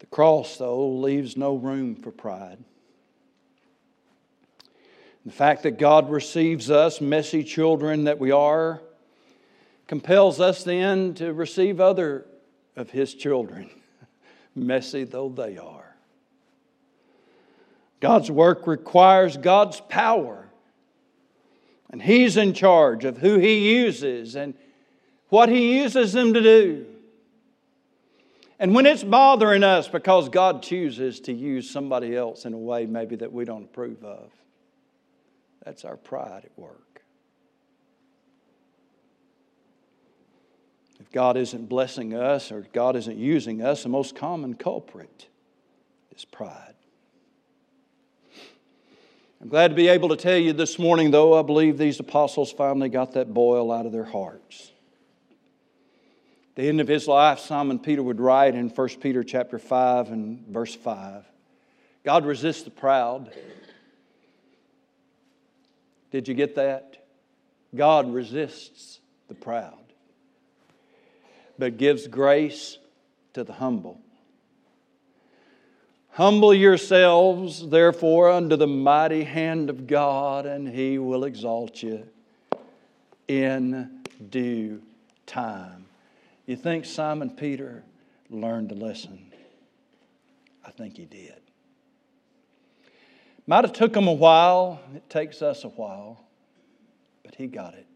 The 0.00 0.06
cross, 0.06 0.56
though, 0.56 0.88
leaves 0.88 1.36
no 1.36 1.54
room 1.54 1.94
for 1.94 2.10
pride. 2.10 2.58
The 5.24 5.32
fact 5.32 5.62
that 5.62 5.78
God 5.78 6.10
receives 6.10 6.70
us, 6.70 7.00
messy 7.00 7.44
children 7.44 8.04
that 8.04 8.18
we 8.18 8.30
are, 8.30 8.82
compels 9.86 10.40
us 10.40 10.64
then 10.64 11.14
to 11.14 11.32
receive 11.32 11.80
other 11.80 12.26
of 12.76 12.90
His 12.90 13.14
children, 13.14 13.70
messy 14.54 15.04
though 15.04 15.30
they 15.30 15.56
are. 15.56 15.96
God's 18.00 18.30
work 18.30 18.66
requires 18.66 19.38
God's 19.38 19.80
power, 19.80 20.46
and 21.90 22.02
He's 22.02 22.36
in 22.36 22.52
charge 22.52 23.06
of 23.06 23.18
who 23.18 23.38
He 23.38 23.76
uses 23.76 24.36
and 24.36 24.52
what 25.30 25.48
He 25.48 25.78
uses 25.78 26.12
them 26.12 26.34
to 26.34 26.42
do. 26.42 26.86
And 28.58 28.74
when 28.74 28.84
it's 28.84 29.02
bothering 29.02 29.64
us 29.64 29.88
because 29.88 30.28
God 30.28 30.62
chooses 30.62 31.20
to 31.20 31.32
use 31.32 31.68
somebody 31.68 32.14
else 32.14 32.44
in 32.44 32.52
a 32.52 32.58
way 32.58 32.84
maybe 32.86 33.16
that 33.16 33.32
we 33.32 33.44
don't 33.44 33.64
approve 33.64 34.04
of, 34.04 34.30
that's 35.64 35.84
our 35.84 35.96
pride 35.96 36.42
at 36.44 36.58
work. 36.58 37.02
If 41.00 41.10
God 41.10 41.36
isn't 41.36 41.68
blessing 41.68 42.14
us 42.14 42.52
or 42.52 42.66
God 42.72 42.96
isn't 42.96 43.16
using 43.16 43.62
us, 43.62 43.82
the 43.82 43.88
most 43.88 44.14
common 44.14 44.54
culprit 44.54 45.26
is 46.14 46.24
pride. 46.24 46.74
I'm 49.40 49.48
glad 49.48 49.68
to 49.68 49.74
be 49.74 49.88
able 49.88 50.08
to 50.10 50.16
tell 50.16 50.38
you 50.38 50.52
this 50.52 50.78
morning, 50.78 51.10
though, 51.10 51.38
I 51.38 51.42
believe 51.42 51.76
these 51.76 52.00
apostles 52.00 52.50
finally 52.52 52.88
got 52.88 53.12
that 53.12 53.34
boil 53.34 53.70
out 53.72 53.84
of 53.84 53.92
their 53.92 54.04
hearts. 54.04 54.72
At 56.50 56.62
the 56.62 56.68
end 56.68 56.80
of 56.80 56.88
his 56.88 57.08
life, 57.08 57.40
Simon 57.40 57.78
Peter 57.78 58.02
would 58.02 58.20
write 58.20 58.54
in 58.54 58.68
1 58.70 58.88
Peter 59.00 59.24
chapter 59.24 59.58
5 59.58 60.10
and 60.10 60.46
verse 60.46 60.74
5 60.74 61.24
God 62.04 62.26
resists 62.26 62.62
the 62.62 62.70
proud 62.70 63.32
did 66.14 66.28
you 66.28 66.34
get 66.34 66.54
that? 66.54 66.98
God 67.74 68.14
resists 68.14 69.00
the 69.26 69.34
proud, 69.34 69.82
but 71.58 71.76
gives 71.76 72.06
grace 72.06 72.78
to 73.32 73.42
the 73.42 73.54
humble. 73.54 74.00
Humble 76.10 76.54
yourselves, 76.54 77.68
therefore, 77.68 78.30
under 78.30 78.56
the 78.56 78.68
mighty 78.68 79.24
hand 79.24 79.68
of 79.68 79.88
God, 79.88 80.46
and 80.46 80.68
he 80.68 80.98
will 80.98 81.24
exalt 81.24 81.82
you 81.82 82.06
in 83.26 84.04
due 84.30 84.82
time. 85.26 85.86
You 86.46 86.54
think 86.54 86.84
Simon 86.84 87.30
Peter 87.30 87.82
learned 88.30 88.70
a 88.70 88.76
lesson? 88.76 89.32
I 90.64 90.70
think 90.70 90.96
he 90.96 91.06
did. 91.06 91.43
Might 93.46 93.64
have 93.64 93.72
took 93.72 93.94
him 93.94 94.08
a 94.08 94.12
while. 94.12 94.80
It 94.94 95.08
takes 95.10 95.42
us 95.42 95.64
a 95.64 95.68
while, 95.68 96.24
but 97.22 97.34
he 97.34 97.46
got 97.46 97.74
it. 97.74 97.86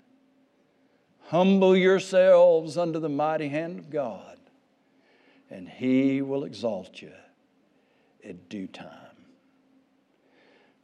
Humble 1.28 1.76
yourselves 1.76 2.78
under 2.78 2.98
the 2.98 3.10
mighty 3.10 3.48
hand 3.48 3.78
of 3.78 3.90
God, 3.90 4.38
and 5.50 5.68
He 5.68 6.22
will 6.22 6.44
exalt 6.44 7.02
you 7.02 7.12
at 8.26 8.48
due 8.48 8.66
time. 8.66 8.88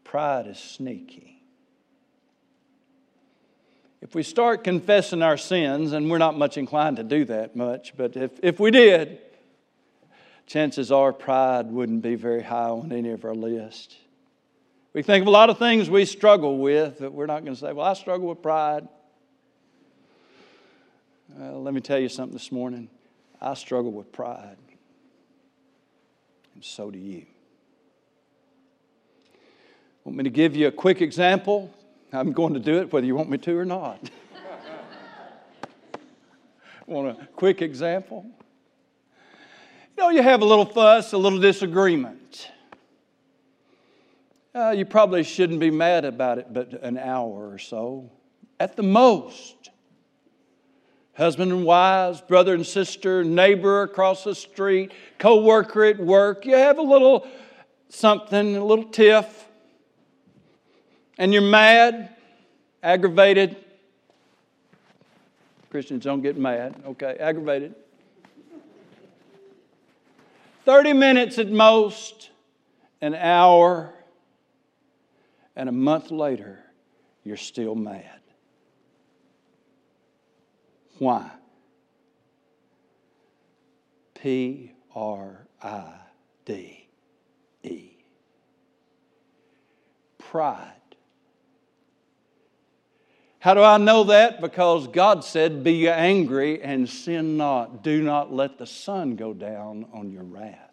Pride 0.04 0.46
is 0.46 0.58
sneaky. 0.58 1.42
If 4.02 4.14
we 4.14 4.22
start 4.22 4.64
confessing 4.64 5.22
our 5.22 5.38
sins, 5.38 5.94
and 5.94 6.10
we're 6.10 6.18
not 6.18 6.36
much 6.36 6.58
inclined 6.58 6.98
to 6.98 7.04
do 7.04 7.24
that 7.24 7.56
much, 7.56 7.96
but 7.96 8.14
if, 8.14 8.32
if 8.42 8.60
we 8.60 8.70
did, 8.70 9.18
chances 10.46 10.92
are 10.92 11.14
pride 11.14 11.72
wouldn't 11.72 12.02
be 12.02 12.16
very 12.16 12.42
high 12.42 12.68
on 12.68 12.92
any 12.92 13.12
of 13.12 13.24
our 13.24 13.34
list. 13.34 13.96
We 14.94 15.02
think 15.02 15.22
of 15.22 15.26
a 15.26 15.30
lot 15.30 15.50
of 15.50 15.58
things 15.58 15.90
we 15.90 16.04
struggle 16.04 16.58
with, 16.58 17.00
but 17.00 17.12
we're 17.12 17.26
not 17.26 17.44
going 17.44 17.54
to 17.54 17.60
say, 17.60 17.72
Well, 17.72 17.84
I 17.84 17.94
struggle 17.94 18.28
with 18.28 18.40
pride. 18.40 18.86
Well, 21.30 21.62
let 21.62 21.74
me 21.74 21.80
tell 21.80 21.98
you 21.98 22.08
something 22.08 22.32
this 22.32 22.52
morning. 22.52 22.88
I 23.40 23.54
struggle 23.54 23.90
with 23.90 24.12
pride, 24.12 24.56
and 26.54 26.64
so 26.64 26.92
do 26.92 26.98
you. 26.98 27.26
Want 30.04 30.16
me 30.16 30.24
to 30.24 30.30
give 30.30 30.54
you 30.54 30.68
a 30.68 30.72
quick 30.72 31.02
example? 31.02 31.74
I'm 32.12 32.32
going 32.32 32.54
to 32.54 32.60
do 32.60 32.78
it 32.78 32.92
whether 32.92 33.04
you 33.04 33.16
want 33.16 33.28
me 33.28 33.38
to 33.38 33.58
or 33.58 33.64
not. 33.64 33.98
want 36.86 37.08
a 37.08 37.26
quick 37.34 37.62
example? 37.62 38.24
You 39.96 40.04
know, 40.04 40.10
you 40.10 40.22
have 40.22 40.40
a 40.40 40.44
little 40.44 40.66
fuss, 40.66 41.12
a 41.12 41.18
little 41.18 41.40
disagreement. 41.40 42.52
Uh, 44.54 44.70
you 44.70 44.84
probably 44.84 45.24
shouldn't 45.24 45.58
be 45.58 45.70
mad 45.70 46.04
about 46.04 46.38
it, 46.38 46.52
but 46.52 46.72
an 46.84 46.96
hour 46.96 47.50
or 47.50 47.58
so 47.58 48.08
at 48.60 48.76
the 48.76 48.82
most. 48.82 49.70
Husband 51.16 51.52
and 51.52 51.64
wives, 51.64 52.20
brother 52.20 52.54
and 52.54 52.66
sister, 52.66 53.24
neighbor 53.24 53.82
across 53.82 54.24
the 54.24 54.34
street, 54.34 54.92
co 55.18 55.42
worker 55.42 55.84
at 55.84 55.98
work. 55.98 56.44
You 56.44 56.56
have 56.56 56.78
a 56.78 56.82
little 56.82 57.26
something, 57.88 58.56
a 58.56 58.64
little 58.64 58.84
tiff, 58.84 59.48
and 61.18 61.32
you're 61.32 61.42
mad, 61.42 62.10
aggravated. 62.82 63.56
Christians 65.70 66.04
don't 66.04 66.20
get 66.20 66.36
mad, 66.36 66.74
okay, 66.86 67.16
aggravated. 67.18 67.74
30 70.64 70.92
minutes 70.92 71.38
at 71.38 71.50
most, 71.50 72.30
an 73.00 73.14
hour, 73.14 73.93
and 75.56 75.68
a 75.68 75.72
month 75.72 76.10
later, 76.10 76.58
you're 77.22 77.36
still 77.36 77.74
mad. 77.74 78.20
Why? 80.98 81.30
P 84.14 84.72
R 84.94 85.46
I 85.62 85.94
D 86.44 86.88
E. 87.62 87.90
Pride. 90.18 90.70
How 93.44 93.52
do 93.52 93.62
I 93.62 93.76
know 93.76 94.04
that? 94.04 94.40
Because 94.40 94.88
God 94.88 95.22
said, 95.22 95.62
Be 95.62 95.86
angry 95.88 96.62
and 96.62 96.88
sin 96.88 97.36
not. 97.36 97.84
Do 97.84 98.02
not 98.02 98.32
let 98.32 98.56
the 98.56 98.66
sun 98.66 99.16
go 99.16 99.34
down 99.34 99.84
on 99.92 100.10
your 100.10 100.22
wrath. 100.22 100.63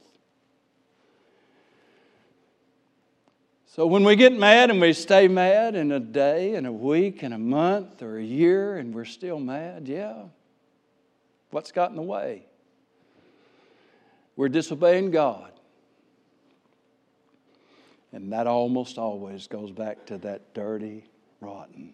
So 3.74 3.88
when 3.88 4.04
we 4.04 4.18
get 4.18 4.34
mad 4.34 4.70
and 4.70 4.82
we 4.82 4.92
stay 4.92 5.30
mad 5.30 5.76
in 5.76 5.94
a 5.94 6.00
day 6.02 6.56
and 6.56 6.68
a 6.68 6.72
week 6.74 7.24
and 7.24 7.34
a 7.34 7.38
month 7.38 8.02
or 8.02 8.18
a 8.18 8.24
year 8.24 8.76
and 8.76 8.94
we're 8.94 9.06
still 9.06 9.40
mad, 9.40 9.88
yeah. 9.88 10.24
What's 11.52 11.72
got 11.72 11.90
in 11.90 11.96
the 11.96 12.02
way? 12.02 12.44
We're 14.36 14.50
disobeying 14.50 15.12
God. 15.12 15.54
And 18.12 18.34
that 18.34 18.46
almost 18.46 18.98
always 18.98 19.48
goes 19.48 19.72
back 19.72 20.06
to 20.08 20.18
that 20.18 20.54
dirty, 20.54 21.06
rotten 21.40 21.94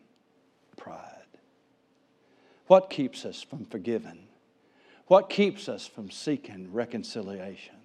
pride. 0.77 1.27
What 2.65 2.89
keeps 2.89 3.23
us 3.23 3.43
from 3.43 3.65
forgiving? 3.65 4.27
What 5.05 5.29
keeps 5.29 5.69
us 5.69 5.85
from 5.85 6.09
seeking 6.09 6.73
reconciliation? 6.73 7.75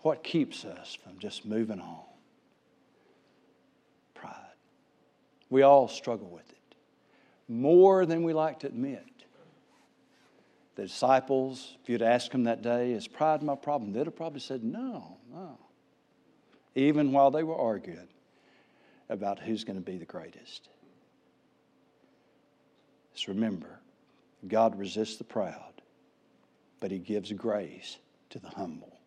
What 0.00 0.24
keeps 0.24 0.64
us 0.64 0.96
from 1.04 1.18
just 1.18 1.44
moving 1.44 1.82
on? 1.82 2.00
Pride. 4.14 4.32
We 5.54 5.62
all 5.62 5.86
struggle 5.86 6.26
with 6.30 6.50
it 6.50 6.74
more 7.46 8.06
than 8.06 8.24
we 8.24 8.32
like 8.32 8.58
to 8.58 8.66
admit. 8.66 9.06
The 10.74 10.82
disciples, 10.82 11.76
if 11.80 11.88
you'd 11.88 12.02
asked 12.02 12.32
them 12.32 12.42
that 12.42 12.60
day, 12.60 12.90
is 12.90 13.06
pride 13.06 13.40
my 13.40 13.54
problem? 13.54 13.92
They'd 13.92 14.06
have 14.06 14.16
probably 14.16 14.40
said, 14.40 14.64
no, 14.64 15.16
no. 15.32 15.56
Even 16.74 17.12
while 17.12 17.30
they 17.30 17.44
were 17.44 17.56
arguing 17.56 18.08
about 19.08 19.38
who's 19.38 19.62
going 19.62 19.76
to 19.76 19.80
be 19.80 19.96
the 19.96 20.04
greatest. 20.04 20.70
Just 23.12 23.28
remember, 23.28 23.78
God 24.48 24.76
resists 24.76 25.18
the 25.18 25.24
proud, 25.24 25.82
but 26.80 26.90
He 26.90 26.98
gives 26.98 27.32
grace 27.32 27.98
to 28.30 28.40
the 28.40 28.48
humble. 28.48 28.98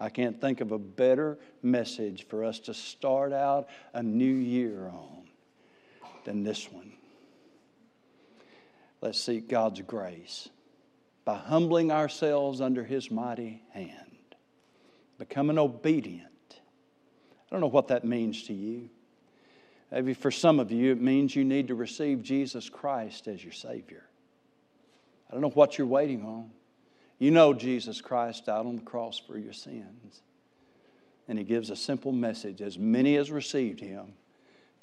I 0.00 0.08
can't 0.08 0.40
think 0.40 0.60
of 0.60 0.72
a 0.72 0.78
better 0.78 1.38
message 1.62 2.26
for 2.26 2.42
us 2.42 2.58
to 2.58 2.74
start 2.74 3.32
out 3.32 3.68
a 3.94 4.02
new 4.02 4.34
year 4.34 4.88
on 4.88 5.25
than 6.26 6.44
this 6.44 6.70
one. 6.70 6.92
Let's 9.00 9.18
seek 9.18 9.48
God's 9.48 9.80
grace 9.80 10.48
by 11.24 11.36
humbling 11.36 11.90
ourselves 11.90 12.60
under 12.60 12.84
His 12.84 13.10
mighty 13.10 13.62
hand, 13.72 14.34
becoming 15.18 15.58
obedient. 15.58 16.30
I 16.50 17.48
don't 17.50 17.60
know 17.60 17.66
what 17.68 17.88
that 17.88 18.04
means 18.04 18.42
to 18.44 18.52
you. 18.52 18.90
Maybe 19.90 20.14
for 20.14 20.30
some 20.30 20.58
of 20.58 20.72
you, 20.72 20.92
it 20.92 21.00
means 21.00 21.36
you 21.36 21.44
need 21.44 21.68
to 21.68 21.74
receive 21.74 22.22
Jesus 22.22 22.68
Christ 22.68 23.28
as 23.28 23.42
your 23.42 23.52
Savior. 23.52 24.08
I 25.30 25.32
don't 25.32 25.42
know 25.42 25.50
what 25.50 25.78
you're 25.78 25.86
waiting 25.86 26.24
on. 26.24 26.50
You 27.18 27.30
know 27.30 27.54
Jesus 27.54 28.00
Christ 28.00 28.46
died 28.46 28.66
on 28.66 28.76
the 28.76 28.82
cross 28.82 29.18
for 29.18 29.38
your 29.38 29.52
sins. 29.52 30.22
And 31.28 31.38
He 31.38 31.44
gives 31.44 31.70
a 31.70 31.76
simple 31.76 32.12
message 32.12 32.60
as 32.60 32.78
many 32.78 33.16
as 33.16 33.30
received 33.30 33.80
Him, 33.80 34.14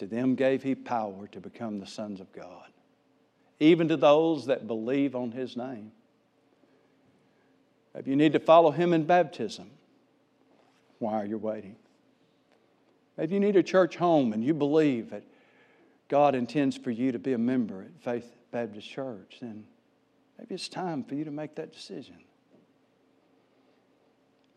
to 0.04 0.16
them 0.16 0.36
gave 0.36 0.64
He 0.64 0.76
power 0.76 1.28
to 1.28 1.39
become 1.39 1.80
the 1.80 1.88
sons 1.88 2.20
of 2.20 2.32
God, 2.34 2.68
even 3.60 3.88
to 3.88 3.97
those 3.97 4.45
that 4.47 4.68
believe 4.68 5.16
on 5.16 5.32
His 5.32 5.56
name. 5.56 5.91
If 7.95 8.08
you 8.08 8.16
need 8.16 8.34
to 8.34 8.39
follow 8.39 8.72
Him 8.72 8.93
in 8.93 9.06
baptism, 9.06 9.72
why 10.99 11.14
are 11.14 11.26
you 11.26 11.38
waiting? 11.38 11.76
If 13.18 13.32
you 13.32 13.39
need 13.39 13.56
a 13.56 13.64
church 13.64 13.95
home 13.95 14.34
and 14.34 14.43
you 14.43 14.54
believe 14.54 15.12
that 15.12 15.24
God 16.10 16.36
intends 16.36 16.76
for 16.76 16.91
you 16.91 17.12
to 17.12 17.20
be 17.20 17.34
a 17.34 17.38
member 17.38 17.82
at 17.82 18.01
Faith 18.01 18.36
Baptist 18.51 18.89
Church, 18.89 19.38
then 19.41 19.66
maybe 20.38 20.56
it's 20.56 20.68
time 20.68 21.04
for 21.04 21.16
you 21.16 21.24
to 21.24 21.32
make 21.32 21.56
that 21.56 21.72
decision. 21.72 22.18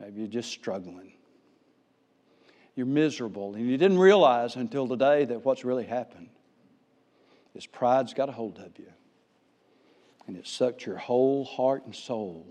Maybe 0.00 0.20
you're 0.20 0.28
just 0.28 0.50
struggling. 0.50 1.12
You're 2.76 2.86
miserable, 2.86 3.54
and 3.54 3.66
you 3.66 3.78
didn't 3.78 3.98
realize 3.98 4.54
until 4.54 4.86
today 4.86 5.24
that 5.24 5.44
what's 5.44 5.64
really 5.64 5.86
happened 5.86 6.28
is 7.54 7.66
pride's 7.66 8.12
got 8.12 8.28
a 8.28 8.32
hold 8.32 8.58
of 8.58 8.78
you. 8.78 8.92
And 10.26 10.36
it 10.36 10.46
sucked 10.46 10.84
your 10.84 10.98
whole 10.98 11.44
heart 11.44 11.86
and 11.86 11.94
soul 11.94 12.46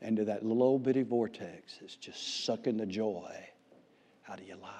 into 0.00 0.24
that 0.24 0.44
little 0.44 0.78
bitty 0.78 1.02
vortex. 1.02 1.78
It's 1.82 1.96
just 1.96 2.44
sucking 2.44 2.78
the 2.78 2.86
joy 2.86 3.30
out 4.26 4.40
of 4.40 4.46
your 4.46 4.56
life. 4.56 4.72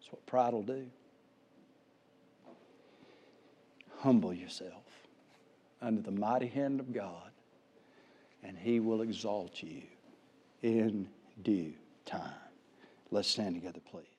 That's 0.00 0.12
what 0.12 0.26
pride 0.26 0.52
will 0.52 0.62
do. 0.62 0.86
Humble 4.00 4.34
yourself 4.34 4.82
under 5.80 6.02
the 6.02 6.10
mighty 6.10 6.48
hand 6.48 6.80
of 6.80 6.92
God, 6.92 7.30
and 8.42 8.58
He 8.58 8.80
will 8.80 9.02
exalt 9.02 9.62
you 9.62 9.82
in 10.62 11.06
due 11.42 11.72
time. 12.04 12.45
Let's 13.10 13.28
stand 13.28 13.54
together, 13.54 13.80
please. 13.90 14.15